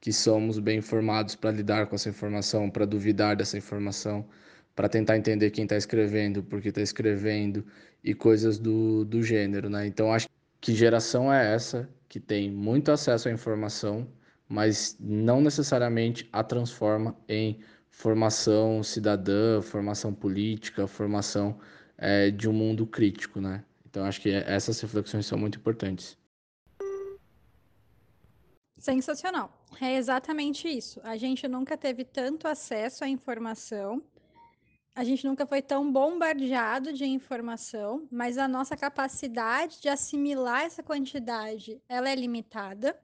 que 0.00 0.12
somos 0.12 0.58
bem 0.58 0.78
informados 0.78 1.36
para 1.36 1.52
lidar 1.52 1.86
com 1.86 1.94
essa 1.94 2.08
informação, 2.08 2.68
para 2.68 2.84
duvidar 2.84 3.36
dessa 3.36 3.56
informação, 3.56 4.28
para 4.74 4.88
tentar 4.88 5.16
entender 5.16 5.52
quem 5.52 5.62
está 5.62 5.76
escrevendo, 5.76 6.42
por 6.42 6.60
que 6.60 6.70
está 6.70 6.82
escrevendo 6.82 7.64
e 8.02 8.12
coisas 8.12 8.58
do, 8.58 9.04
do 9.04 9.22
gênero, 9.22 9.70
né? 9.70 9.86
Então, 9.86 10.12
acho 10.12 10.28
que 10.60 10.74
geração 10.74 11.32
é 11.32 11.54
essa 11.54 11.88
que 12.08 12.18
tem 12.18 12.50
muito 12.50 12.90
acesso 12.90 13.28
à 13.28 13.32
informação, 13.32 14.08
mas 14.48 14.96
não 14.98 15.40
necessariamente 15.40 16.28
a 16.32 16.42
transforma 16.42 17.16
em 17.28 17.60
formação 17.96 18.82
cidadã, 18.82 19.62
formação 19.62 20.12
política, 20.12 20.86
formação 20.86 21.58
é, 21.96 22.30
de 22.30 22.46
um 22.46 22.52
mundo 22.52 22.86
crítico, 22.86 23.40
né? 23.40 23.64
Então 23.88 24.04
acho 24.04 24.20
que 24.20 24.30
essas 24.30 24.78
reflexões 24.82 25.24
são 25.24 25.38
muito 25.38 25.58
importantes. 25.58 26.18
Sensacional. 28.76 29.50
É 29.80 29.96
exatamente 29.96 30.68
isso. 30.68 31.00
A 31.02 31.16
gente 31.16 31.48
nunca 31.48 31.74
teve 31.74 32.04
tanto 32.04 32.46
acesso 32.46 33.02
à 33.02 33.08
informação, 33.08 34.02
a 34.94 35.02
gente 35.02 35.26
nunca 35.26 35.46
foi 35.46 35.62
tão 35.62 35.90
bombardeado 35.90 36.92
de 36.92 37.06
informação, 37.06 38.06
mas 38.12 38.36
a 38.36 38.46
nossa 38.46 38.76
capacidade 38.76 39.80
de 39.80 39.88
assimilar 39.88 40.64
essa 40.64 40.82
quantidade, 40.82 41.80
ela 41.88 42.10
é 42.10 42.14
limitada. 42.14 42.94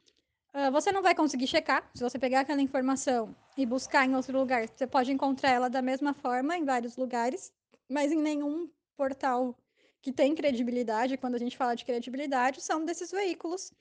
Uh, 0.54 0.70
você 0.70 0.92
não 0.92 1.02
vai 1.02 1.14
conseguir 1.14 1.46
checar. 1.46 1.90
Se 1.94 2.02
você 2.02 2.18
pegar 2.18 2.40
aquela 2.40 2.60
informação 2.60 3.34
e 3.56 3.64
buscar 3.64 4.06
em 4.06 4.14
outro 4.14 4.38
lugar, 4.38 4.68
você 4.68 4.86
pode 4.86 5.10
encontrar 5.12 5.50
ela 5.50 5.70
da 5.70 5.80
mesma 5.80 6.12
forma 6.12 6.56
em 6.56 6.64
vários 6.64 6.96
lugares, 6.96 7.52
mas 7.88 8.12
em 8.12 8.18
nenhum 8.18 8.68
portal 8.96 9.56
que 10.02 10.12
tem 10.12 10.34
credibilidade. 10.34 11.16
Quando 11.16 11.36
a 11.36 11.38
gente 11.38 11.56
fala 11.56 11.74
de 11.74 11.84
credibilidade, 11.84 12.60
são 12.60 12.84
desses 12.84 13.10
veículos 13.10 13.72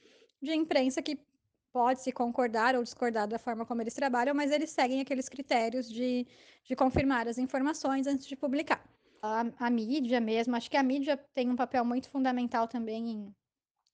de 0.42 0.54
imprensa 0.54 1.02
que 1.02 1.20
pode-se 1.72 2.12
concordar 2.12 2.76
ou 2.76 2.84
discordar 2.84 3.28
da 3.28 3.40
forma 3.40 3.66
como 3.66 3.82
eles 3.82 3.94
trabalham, 3.94 4.36
mas 4.36 4.52
eles 4.52 4.70
seguem 4.70 5.02
aqueles 5.02 5.30
critérios 5.30 5.90
de, 5.90 6.28
de 6.64 6.76
confirmar 6.76 7.28
as 7.28 7.38
informações 7.38 8.08
antes 8.08 8.28
de 8.28 8.36
publicar. 8.36 8.84
A, 9.22 9.46
a 9.60 9.70
mídia 9.70 10.20
mesmo, 10.20 10.56
acho 10.56 10.70
que 10.70 10.78
a 10.78 10.84
mídia 10.84 11.18
tem 11.34 11.50
um 11.50 11.56
papel 11.56 11.86
muito 11.86 12.10
fundamental 12.10 12.68
também 12.68 13.10
em 13.10 13.36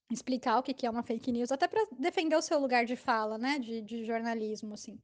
explicar 0.09 0.57
o 0.57 0.63
que 0.63 0.85
é 0.85 0.89
uma 0.89 1.03
fake 1.03 1.31
news, 1.31 1.51
até 1.51 1.67
para 1.67 1.85
defender 1.99 2.35
o 2.35 2.41
seu 2.41 2.59
lugar 2.59 2.85
de 2.85 2.95
fala, 2.95 3.37
né, 3.37 3.59
de, 3.59 3.81
de 3.81 4.05
jornalismo, 4.05 4.73
assim. 4.73 4.97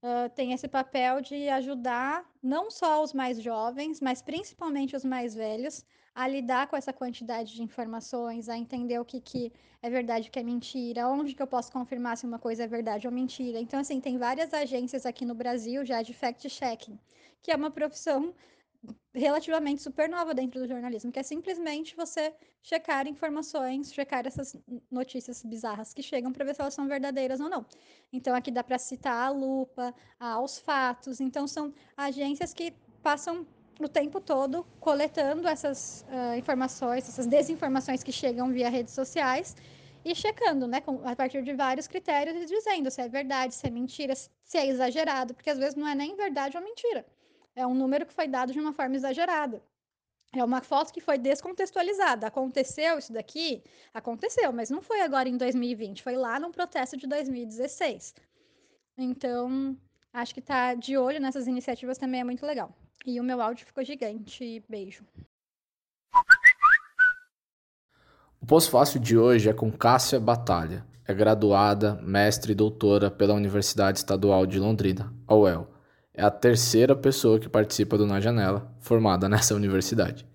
Uh, 0.00 0.28
tem 0.36 0.52
esse 0.52 0.68
papel 0.68 1.20
de 1.20 1.48
ajudar 1.48 2.24
não 2.40 2.70
só 2.70 3.02
os 3.02 3.12
mais 3.12 3.42
jovens, 3.42 4.00
mas 4.00 4.22
principalmente 4.22 4.94
os 4.94 5.04
mais 5.04 5.34
velhos, 5.34 5.84
a 6.18 6.26
lidar 6.26 6.66
com 6.66 6.76
essa 6.76 6.92
quantidade 6.92 7.54
de 7.54 7.62
informações, 7.62 8.48
a 8.48 8.58
entender 8.58 8.98
o 8.98 9.04
que, 9.04 9.20
que 9.20 9.52
é 9.80 9.88
verdade 9.88 10.28
o 10.28 10.32
que 10.32 10.40
é 10.40 10.42
mentira, 10.42 11.08
onde 11.08 11.32
que 11.32 11.40
eu 11.40 11.46
posso 11.46 11.70
confirmar 11.70 12.16
se 12.16 12.26
uma 12.26 12.40
coisa 12.40 12.64
é 12.64 12.66
verdade 12.66 13.06
ou 13.06 13.12
mentira. 13.12 13.60
Então, 13.60 13.78
assim, 13.78 14.00
tem 14.00 14.18
várias 14.18 14.52
agências 14.52 15.06
aqui 15.06 15.24
no 15.24 15.32
Brasil 15.32 15.84
já 15.84 16.02
de 16.02 16.12
fact-checking, 16.12 16.98
que 17.40 17.52
é 17.52 17.56
uma 17.56 17.70
profissão 17.70 18.34
relativamente 19.14 19.80
super 19.80 20.08
nova 20.08 20.34
dentro 20.34 20.58
do 20.60 20.66
jornalismo, 20.66 21.12
que 21.12 21.20
é 21.20 21.22
simplesmente 21.22 21.94
você 21.94 22.34
checar 22.64 23.06
informações, 23.06 23.92
checar 23.92 24.26
essas 24.26 24.56
notícias 24.90 25.44
bizarras 25.44 25.94
que 25.94 26.02
chegam 26.02 26.32
para 26.32 26.44
ver 26.44 26.56
se 26.56 26.60
elas 26.60 26.74
são 26.74 26.88
verdadeiras 26.88 27.38
ou 27.38 27.48
não. 27.48 27.64
Então 28.12 28.34
aqui 28.34 28.50
dá 28.50 28.64
para 28.64 28.76
citar 28.76 29.28
a 29.28 29.30
lupa, 29.30 29.94
aos 30.18 30.58
fatos. 30.58 31.20
Então 31.20 31.46
são 31.46 31.72
agências 31.96 32.52
que 32.52 32.72
passam 33.04 33.46
o 33.78 33.88
tempo 33.88 34.20
todo 34.20 34.66
coletando 34.80 35.46
essas 35.46 36.04
uh, 36.08 36.36
informações, 36.36 37.08
essas 37.08 37.26
desinformações 37.26 38.02
que 38.02 38.12
chegam 38.12 38.52
via 38.52 38.68
redes 38.68 38.92
sociais 38.92 39.56
e 40.04 40.14
checando, 40.14 40.66
né, 40.66 40.80
com, 40.80 41.06
a 41.06 41.14
partir 41.14 41.42
de 41.42 41.52
vários 41.54 41.86
critérios 41.86 42.36
e 42.36 42.46
dizendo 42.46 42.90
se 42.90 43.00
é 43.00 43.08
verdade, 43.08 43.54
se 43.54 43.66
é 43.66 43.70
mentira, 43.70 44.14
se 44.14 44.58
é 44.58 44.66
exagerado, 44.66 45.34
porque 45.34 45.50
às 45.50 45.58
vezes 45.58 45.74
não 45.74 45.86
é 45.86 45.94
nem 45.94 46.16
verdade 46.16 46.56
ou 46.56 46.62
mentira. 46.62 47.06
É 47.54 47.66
um 47.66 47.74
número 47.74 48.06
que 48.06 48.12
foi 48.12 48.28
dado 48.28 48.52
de 48.52 48.60
uma 48.60 48.72
forma 48.72 48.96
exagerada. 48.96 49.62
É 50.32 50.44
uma 50.44 50.60
foto 50.60 50.92
que 50.92 51.00
foi 51.00 51.16
descontextualizada. 51.16 52.26
Aconteceu 52.26 52.98
isso 52.98 53.12
daqui? 53.12 53.62
Aconteceu, 53.94 54.52
mas 54.52 54.70
não 54.70 54.82
foi 54.82 55.00
agora 55.00 55.28
em 55.28 55.36
2020, 55.36 56.02
foi 56.02 56.16
lá 56.16 56.38
no 56.38 56.50
protesto 56.50 56.96
de 56.96 57.06
2016. 57.06 58.14
Então, 58.96 59.76
acho 60.12 60.34
que 60.34 60.40
tá 60.40 60.74
de 60.74 60.96
olho 60.98 61.20
nessas 61.20 61.46
iniciativas 61.46 61.96
também 61.96 62.20
é 62.20 62.24
muito 62.24 62.44
legal. 62.44 62.74
E 63.06 63.20
o 63.20 63.24
meu 63.24 63.40
áudio 63.40 63.66
ficou 63.66 63.84
gigante. 63.84 64.62
Beijo. 64.68 65.04
O 68.40 68.46
pós-fácil 68.46 69.00
de 69.00 69.16
hoje 69.16 69.48
é 69.48 69.52
com 69.52 69.70
Cássia 69.70 70.20
Batalha. 70.20 70.84
É 71.06 71.14
graduada, 71.14 71.94
mestre 72.02 72.52
e 72.52 72.54
doutora 72.54 73.10
pela 73.10 73.34
Universidade 73.34 73.98
Estadual 73.98 74.46
de 74.46 74.58
Londrina, 74.58 75.12
a 75.26 75.34
UEL. 75.34 75.70
É 76.12 76.22
a 76.22 76.30
terceira 76.30 76.94
pessoa 76.94 77.38
que 77.38 77.48
participa 77.48 77.96
do 77.96 78.06
Na 78.06 78.20
Janela, 78.20 78.70
formada 78.80 79.26
nessa 79.30 79.54
universidade. 79.54 80.26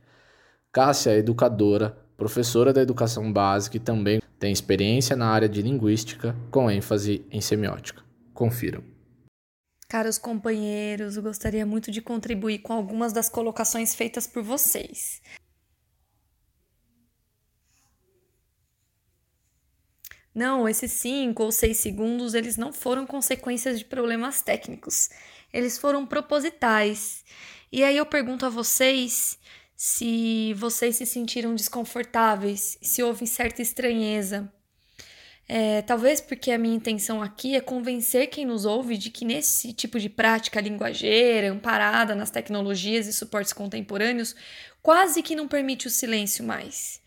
Cássia 0.71 1.11
é 1.11 1.17
educadora, 1.17 1.95
professora 2.17 2.73
da 2.73 2.81
educação 2.81 3.31
básica 3.31 3.77
e 3.77 3.79
também 3.79 4.19
tem 4.39 4.51
experiência 4.51 5.15
na 5.15 5.27
área 5.27 5.47
de 5.47 5.61
linguística, 5.61 6.35
com 6.49 6.71
ênfase 6.71 7.25
em 7.29 7.39
semiótica. 7.39 8.01
Confiram. 8.33 8.92
Caros 9.93 10.17
companheiros, 10.17 11.17
eu 11.17 11.21
gostaria 11.21 11.67
muito 11.67 11.91
de 11.91 12.01
contribuir 12.01 12.63
com 12.63 12.73
algumas 12.73 13.13
das 13.13 13.29
colocações 13.29 13.93
feitas 13.93 14.25
por 14.25 14.41
vocês. 14.41 15.21
Não, 20.33 20.67
esses 20.67 20.91
5 20.93 21.43
ou 21.43 21.51
6 21.51 21.77
segundos, 21.77 22.33
eles 22.33 22.57
não 22.57 22.73
foram 22.73 23.05
consequências 23.05 23.77
de 23.77 23.85
problemas 23.85 24.41
técnicos. 24.41 25.11
Eles 25.53 25.77
foram 25.77 26.07
propositais. 26.07 27.23
E 27.71 27.83
aí 27.83 27.95
eu 27.95 28.05
pergunto 28.07 28.47
a 28.47 28.49
vocês 28.49 29.37
se 29.75 30.55
vocês 30.55 30.95
se 30.95 31.05
sentiram 31.05 31.53
desconfortáveis, 31.53 32.79
se 32.81 33.03
houve 33.03 33.27
certa 33.27 33.61
estranheza. 33.61 34.51
É, 35.47 35.81
talvez 35.81 36.21
porque 36.21 36.51
a 36.51 36.57
minha 36.57 36.75
intenção 36.75 37.21
aqui 37.21 37.55
é 37.55 37.61
convencer 37.61 38.27
quem 38.27 38.45
nos 38.45 38.65
ouve 38.65 38.97
de 38.97 39.09
que 39.09 39.25
nesse 39.25 39.73
tipo 39.73 39.99
de 39.99 40.09
prática 40.09 40.61
linguageira, 40.61 41.51
amparada 41.51 42.15
nas 42.15 42.31
tecnologias 42.31 43.07
e 43.07 43.13
suportes 43.13 43.51
contemporâneos, 43.51 44.35
quase 44.81 45.21
que 45.21 45.35
não 45.35 45.47
permite 45.47 45.87
o 45.87 45.89
silêncio 45.89 46.45
mais. 46.45 47.01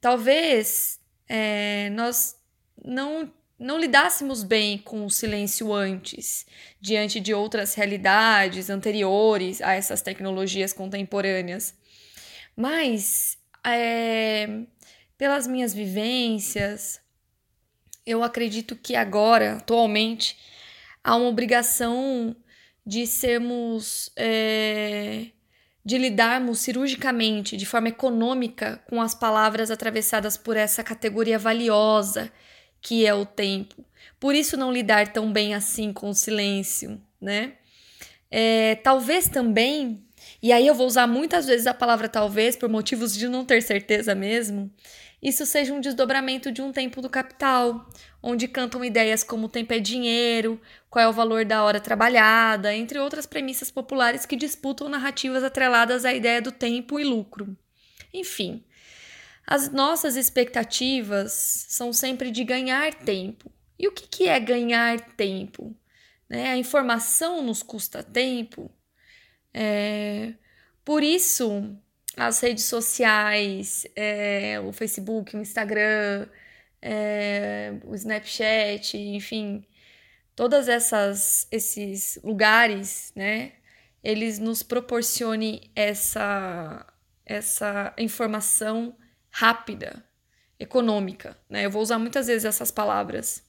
Talvez 0.00 1.00
é, 1.28 1.90
nós 1.90 2.36
não, 2.84 3.32
não 3.58 3.78
lidássemos 3.78 4.42
bem 4.44 4.78
com 4.78 5.04
o 5.04 5.10
silêncio 5.10 5.72
antes, 5.72 6.46
diante 6.80 7.18
de 7.18 7.32
outras 7.32 7.74
realidades 7.74 8.68
anteriores 8.68 9.62
a 9.62 9.72
essas 9.72 10.02
tecnologias 10.02 10.72
contemporâneas. 10.72 11.74
Mas, 12.54 13.38
é, 13.64 14.46
pelas 15.16 15.46
minhas 15.46 15.72
vivências, 15.72 17.00
eu 18.08 18.22
acredito 18.22 18.74
que 18.74 18.96
agora, 18.96 19.56
atualmente, 19.56 20.36
há 21.04 21.14
uma 21.14 21.28
obrigação 21.28 22.34
de 22.86 23.06
sermos. 23.06 24.10
É, 24.16 25.26
de 25.84 25.96
lidarmos 25.96 26.58
cirurgicamente, 26.60 27.56
de 27.56 27.64
forma 27.64 27.88
econômica, 27.88 28.82
com 28.90 29.00
as 29.00 29.14
palavras 29.14 29.70
atravessadas 29.70 30.36
por 30.36 30.54
essa 30.54 30.84
categoria 30.84 31.38
valiosa 31.38 32.30
que 32.82 33.06
é 33.06 33.14
o 33.14 33.24
tempo. 33.24 33.82
Por 34.20 34.34
isso, 34.34 34.56
não 34.56 34.70
lidar 34.70 35.12
tão 35.12 35.32
bem 35.32 35.54
assim 35.54 35.92
com 35.92 36.10
o 36.10 36.14
silêncio, 36.14 37.00
né? 37.20 37.54
É, 38.30 38.74
talvez 38.76 39.28
também, 39.28 40.04
e 40.42 40.52
aí 40.52 40.66
eu 40.66 40.74
vou 40.74 40.86
usar 40.86 41.06
muitas 41.06 41.46
vezes 41.46 41.66
a 41.66 41.72
palavra 41.72 42.08
talvez 42.08 42.54
por 42.54 42.68
motivos 42.68 43.16
de 43.16 43.26
não 43.26 43.44
ter 43.44 43.62
certeza 43.62 44.14
mesmo, 44.14 44.70
isso 45.22 45.44
seja 45.44 45.74
um 45.74 45.80
desdobramento 45.80 46.52
de 46.52 46.62
um 46.62 46.70
tempo 46.70 47.02
do 47.02 47.10
capital, 47.10 47.88
onde 48.22 48.46
cantam 48.46 48.84
ideias 48.84 49.24
como 49.24 49.48
tempo 49.48 49.72
é 49.72 49.80
dinheiro, 49.80 50.60
qual 50.88 51.04
é 51.04 51.08
o 51.08 51.12
valor 51.12 51.44
da 51.44 51.64
hora 51.64 51.80
trabalhada, 51.80 52.74
entre 52.74 52.98
outras 52.98 53.26
premissas 53.26 53.70
populares 53.70 54.24
que 54.24 54.36
disputam 54.36 54.88
narrativas 54.88 55.42
atreladas 55.42 56.04
à 56.04 56.14
ideia 56.14 56.40
do 56.40 56.52
tempo 56.52 57.00
e 57.00 57.04
lucro. 57.04 57.56
Enfim, 58.14 58.64
as 59.46 59.72
nossas 59.72 60.14
expectativas 60.14 61.66
são 61.68 61.92
sempre 61.92 62.30
de 62.30 62.44
ganhar 62.44 62.94
tempo. 62.94 63.50
E 63.78 63.88
o 63.88 63.92
que, 63.92 64.06
que 64.06 64.28
é 64.28 64.38
ganhar 64.38 65.00
tempo? 65.16 65.74
Né? 66.28 66.50
A 66.50 66.56
informação 66.56 67.42
nos 67.42 67.62
custa 67.62 68.02
tempo. 68.02 68.70
É... 69.52 70.34
Por 70.84 71.02
isso, 71.02 71.76
as 72.18 72.40
redes 72.40 72.64
sociais, 72.64 73.86
é, 73.94 74.58
o 74.60 74.72
Facebook, 74.72 75.36
o 75.36 75.40
Instagram, 75.40 76.26
é, 76.82 77.74
o 77.84 77.94
Snapchat, 77.94 78.96
enfim, 78.98 79.64
todas 80.34 80.68
essas 80.68 81.46
esses 81.50 82.18
lugares, 82.24 83.12
né, 83.14 83.52
eles 84.02 84.38
nos 84.38 84.62
proporcionem 84.62 85.70
essa 85.76 86.84
essa 87.24 87.94
informação 87.98 88.96
rápida, 89.30 90.02
econômica, 90.58 91.36
né? 91.48 91.66
Eu 91.66 91.70
vou 91.70 91.82
usar 91.82 91.98
muitas 91.98 92.26
vezes 92.26 92.44
essas 92.44 92.70
palavras. 92.70 93.44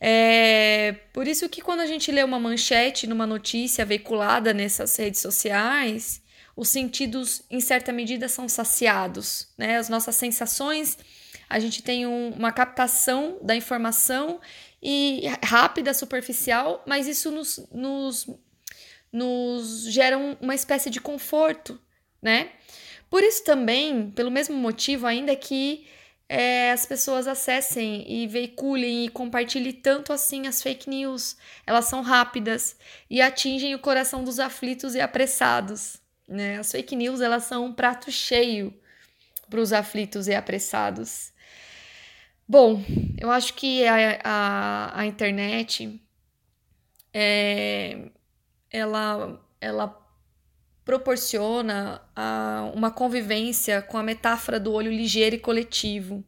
É 0.00 0.92
por 1.12 1.26
isso 1.28 1.48
que 1.48 1.62
quando 1.62 1.80
a 1.80 1.86
gente 1.86 2.10
lê 2.12 2.22
uma 2.22 2.40
manchete 2.40 3.06
numa 3.06 3.26
notícia 3.26 3.84
veiculada 3.84 4.52
nessas 4.52 4.96
redes 4.96 5.20
sociais, 5.20 6.22
os 6.56 6.70
sentidos, 6.70 7.42
em 7.50 7.60
certa 7.60 7.92
medida, 7.92 8.28
são 8.28 8.48
saciados, 8.48 9.48
né? 9.58 9.76
As 9.76 9.90
nossas 9.90 10.16
sensações, 10.16 10.96
a 11.50 11.60
gente 11.60 11.82
tem 11.82 12.06
um, 12.06 12.30
uma 12.30 12.50
captação 12.50 13.38
da 13.42 13.54
informação 13.54 14.40
e 14.82 15.22
rápida, 15.44 15.92
superficial, 15.92 16.82
mas 16.86 17.06
isso 17.06 17.30
nos, 17.30 17.68
nos, 17.70 18.26
nos 19.12 19.84
gera 19.92 20.16
um, 20.16 20.34
uma 20.40 20.54
espécie 20.54 20.88
de 20.88 21.00
conforto, 21.00 21.78
né? 22.22 22.50
Por 23.10 23.22
isso 23.22 23.44
também, 23.44 24.10
pelo 24.10 24.30
mesmo 24.30 24.56
motivo, 24.56 25.06
ainda 25.06 25.36
que 25.36 25.86
é, 26.28 26.72
as 26.72 26.86
pessoas 26.86 27.28
acessem 27.28 28.04
e 28.10 28.26
veiculem 28.26 29.04
e 29.04 29.08
compartilhem 29.10 29.72
tanto 29.72 30.12
assim 30.12 30.46
as 30.46 30.62
fake 30.62 30.88
news. 30.88 31.36
Elas 31.66 31.84
são 31.84 32.00
rápidas 32.00 32.76
e 33.10 33.20
atingem 33.20 33.74
o 33.74 33.78
coração 33.78 34.24
dos 34.24 34.40
aflitos 34.40 34.94
e 34.94 35.00
apressados. 35.00 36.00
Né? 36.26 36.58
As 36.58 36.70
fake 36.70 36.96
news 36.96 37.20
elas 37.20 37.44
são 37.44 37.66
um 37.66 37.72
prato 37.72 38.10
cheio 38.10 38.74
para 39.48 39.60
os 39.60 39.72
aflitos 39.72 40.26
e 40.26 40.34
apressados. 40.34 41.32
Bom, 42.48 42.82
eu 43.18 43.30
acho 43.30 43.54
que 43.54 43.84
a, 43.86 44.20
a, 44.22 45.00
a 45.00 45.06
internet 45.06 46.00
é, 47.12 48.08
ela, 48.70 49.40
ela 49.60 50.06
proporciona 50.84 52.00
a, 52.14 52.70
uma 52.74 52.90
convivência 52.90 53.82
com 53.82 53.98
a 53.98 54.02
metáfora 54.02 54.60
do 54.60 54.72
olho 54.72 54.90
ligeiro 54.90 55.34
e 55.34 55.38
coletivo. 55.38 56.24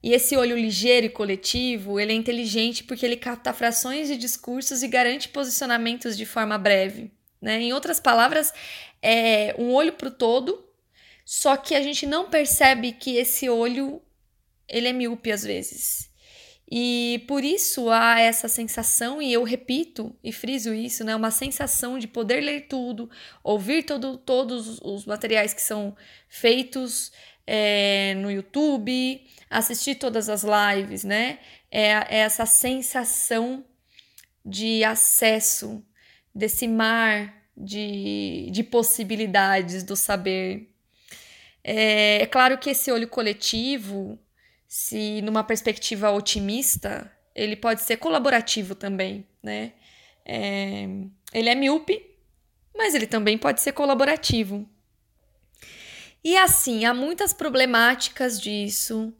E 0.00 0.12
esse 0.12 0.36
olho 0.36 0.56
ligeiro 0.56 1.06
e 1.06 1.10
coletivo, 1.10 1.98
ele 1.98 2.12
é 2.12 2.14
inteligente 2.14 2.84
porque 2.84 3.04
ele 3.04 3.16
capta 3.16 3.52
frações 3.52 4.06
de 4.06 4.16
discursos 4.16 4.84
e 4.84 4.88
garante 4.88 5.28
posicionamentos 5.28 6.16
de 6.16 6.24
forma 6.24 6.56
breve. 6.56 7.10
Né? 7.40 7.60
Em 7.62 7.72
outras 7.72 7.98
palavras, 7.98 8.52
é 9.02 9.54
um 9.58 9.72
olho 9.72 9.92
para 9.92 10.08
o 10.08 10.12
todo, 10.12 10.64
só 11.24 11.56
que 11.56 11.74
a 11.74 11.82
gente 11.82 12.06
não 12.06 12.28
percebe 12.28 12.92
que 12.92 13.16
esse 13.16 13.48
olho 13.48 14.02
ele 14.68 14.88
é 14.88 14.92
míope 14.92 15.32
às 15.32 15.42
vezes. 15.42 16.08
E 16.70 17.24
por 17.26 17.42
isso 17.42 17.88
há 17.88 18.20
essa 18.20 18.46
sensação, 18.46 19.22
e 19.22 19.32
eu 19.32 19.42
repito 19.42 20.14
e 20.22 20.30
friso 20.30 20.74
isso, 20.74 21.02
né? 21.02 21.16
Uma 21.16 21.30
sensação 21.30 21.98
de 21.98 22.06
poder 22.06 22.42
ler 22.42 22.68
tudo, 22.68 23.10
ouvir 23.42 23.84
todo, 23.84 24.18
todos 24.18 24.78
os 24.82 25.06
materiais 25.06 25.54
que 25.54 25.62
são 25.62 25.96
feitos 26.28 27.10
é, 27.46 28.14
no 28.16 28.30
YouTube, 28.30 29.26
assistir 29.48 29.94
todas 29.94 30.28
as 30.28 30.44
lives, 30.44 31.04
né? 31.04 31.38
É, 31.70 31.92
é 31.92 32.18
essa 32.18 32.44
sensação 32.44 33.64
de 34.44 34.84
acesso 34.84 35.82
desse 36.34 36.68
mar 36.68 37.37
de, 37.58 38.48
de 38.50 38.62
possibilidades 38.62 39.82
do 39.82 39.96
saber. 39.96 40.70
É, 41.64 42.22
é 42.22 42.26
claro 42.26 42.58
que 42.58 42.70
esse 42.70 42.90
olho 42.90 43.08
coletivo 43.08 44.18
se 44.68 45.22
numa 45.22 45.42
perspectiva 45.42 46.10
otimista, 46.10 47.10
ele 47.34 47.56
pode 47.56 47.80
ser 47.80 47.96
colaborativo 47.96 48.74
também, 48.74 49.26
né? 49.42 49.72
É, 50.26 50.86
ele 51.32 51.48
é 51.48 51.54
míope, 51.54 52.04
mas 52.76 52.94
ele 52.94 53.06
também 53.06 53.38
pode 53.38 53.62
ser 53.62 53.72
colaborativo. 53.72 54.68
E 56.22 56.36
assim, 56.36 56.84
há 56.84 56.92
muitas 56.92 57.32
problemáticas 57.32 58.38
disso, 58.38 59.14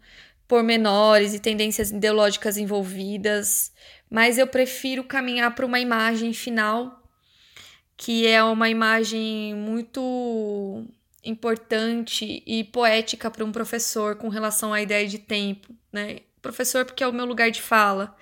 pormenores 0.47 1.33
e 1.33 1.41
tendências 1.41 1.91
ideológicas 1.91 2.59
envolvidas, 2.59 3.73
mas 4.11 4.37
eu 4.37 4.47
prefiro 4.47 5.03
caminhar 5.03 5.55
para 5.55 5.65
uma 5.65 5.81
imagem 5.81 6.35
final, 6.35 6.98
que 7.99 8.29
é 8.29 8.43
uma 8.43 8.71
imagem 8.71 9.55
muito 9.57 10.87
importante 11.25 12.45
e 12.47 12.63
poética 12.63 13.29
para 13.29 13.45
um 13.45 13.51
professor 13.51 14.15
com 14.15 14.29
relação 14.29 14.73
à 14.73 14.81
ideia 14.81 15.07
de 15.07 15.19
tempo, 15.19 15.75
né? 15.93 16.21
Professor, 16.41 16.85
porque 16.85 17.03
é 17.03 17.09
o 17.09 17.13
meu 17.13 17.27
lugar 17.27 17.51
de 17.51 17.61
fala. 17.61 18.17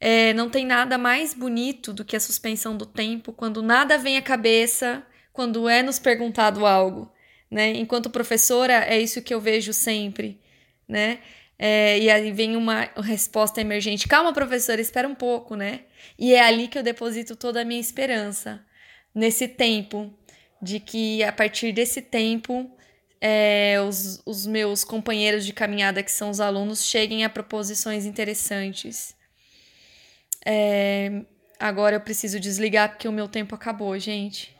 É, 0.00 0.32
não 0.34 0.48
tem 0.48 0.64
nada 0.64 0.96
mais 0.96 1.34
bonito 1.34 1.92
do 1.92 2.04
que 2.04 2.14
a 2.16 2.20
suspensão 2.20 2.76
do 2.76 2.86
tempo 2.86 3.32
quando 3.32 3.62
nada 3.62 3.98
vem 3.98 4.16
à 4.16 4.22
cabeça, 4.22 5.02
quando 5.32 5.68
é 5.68 5.82
nos 5.82 5.98
perguntado 5.98 6.64
algo, 6.64 7.12
né? 7.50 7.70
Enquanto 7.70 8.10
professora, 8.10 8.84
é 8.84 9.00
isso 9.00 9.20
que 9.22 9.34
eu 9.34 9.40
vejo 9.40 9.72
sempre, 9.72 10.40
né? 10.88 11.18
É, 11.58 11.98
e 11.98 12.08
aí 12.08 12.30
vem 12.30 12.56
uma 12.56 12.88
resposta 12.96 13.60
emergente. 13.60 14.06
Calma, 14.06 14.32
professora, 14.32 14.80
espera 14.80 15.08
um 15.08 15.16
pouco, 15.16 15.56
né? 15.56 15.80
E 16.16 16.32
é 16.32 16.42
ali 16.42 16.68
que 16.68 16.78
eu 16.78 16.82
deposito 16.82 17.34
toda 17.34 17.60
a 17.62 17.64
minha 17.64 17.80
esperança, 17.80 18.64
nesse 19.14 19.48
tempo, 19.48 20.12
de 20.60 20.78
que 20.80 21.22
a 21.22 21.32
partir 21.32 21.72
desse 21.72 22.02
tempo 22.02 22.70
é, 23.20 23.80
os, 23.86 24.22
os 24.24 24.46
meus 24.46 24.82
companheiros 24.82 25.44
de 25.44 25.52
caminhada, 25.52 26.02
que 26.02 26.10
são 26.10 26.30
os 26.30 26.40
alunos, 26.40 26.84
cheguem 26.84 27.24
a 27.24 27.28
proposições 27.28 28.06
interessantes. 28.06 29.14
É, 30.44 31.22
agora 31.58 31.96
eu 31.96 32.00
preciso 32.00 32.40
desligar 32.40 32.90
porque 32.90 33.06
o 33.06 33.12
meu 33.12 33.28
tempo 33.28 33.54
acabou, 33.54 33.98
gente. 33.98 34.56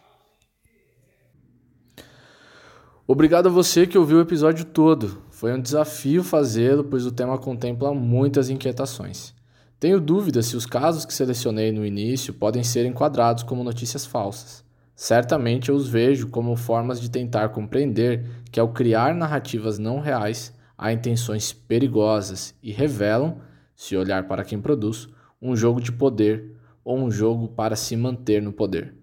Obrigado 3.07 3.49
a 3.49 3.51
você 3.51 3.87
que 3.87 3.99
ouviu 3.99 4.19
o 4.19 4.23
episódio 4.23 4.65
todo. 4.65 5.25
Foi 5.31 5.53
um 5.53 5.61
desafio 5.61 6.23
fazê-lo, 6.23 6.85
pois 6.85 7.05
o 7.07 7.11
tema 7.11 7.37
contempla 7.39 7.93
muitas 7.93 8.51
inquietações. 8.51 9.35
Tenho 9.81 9.99
dúvidas 9.99 10.45
se 10.45 10.57
os 10.57 10.67
casos 10.67 11.07
que 11.07 11.15
selecionei 11.15 11.73
no 11.73 11.87
início 11.87 12.35
podem 12.35 12.63
ser 12.63 12.85
enquadrados 12.85 13.43
como 13.43 13.65
notícias 13.65 14.05
falsas. 14.05 14.63
Certamente 14.95 15.71
eu 15.71 15.75
os 15.75 15.89
vejo 15.89 16.29
como 16.29 16.55
formas 16.55 17.01
de 17.01 17.11
tentar 17.11 17.49
compreender 17.49 18.27
que, 18.53 18.61
ao 18.61 18.75
criar 18.75 19.15
narrativas 19.15 19.79
não 19.79 19.99
reais, 19.99 20.55
há 20.77 20.93
intenções 20.93 21.55
perigosas 21.55 22.55
e 22.63 22.71
revelam, 22.71 23.39
se 23.75 23.97
olhar 23.97 24.29
para 24.29 24.45
quem 24.45 24.61
produz, 24.61 25.09
um 25.41 25.57
jogo 25.57 25.81
de 25.81 25.91
poder 25.91 26.55
ou 26.85 26.99
um 26.99 27.11
jogo 27.11 27.49
para 27.49 27.75
se 27.75 27.97
manter 27.97 28.43
no 28.43 28.53
poder. 28.53 28.95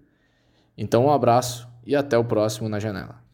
Então, 0.77 1.07
um 1.07 1.11
abraço 1.11 1.67
e 1.87 1.95
até 1.95 2.15
o 2.15 2.23
próximo 2.23 2.69
na 2.69 2.77
janela. 2.77 3.26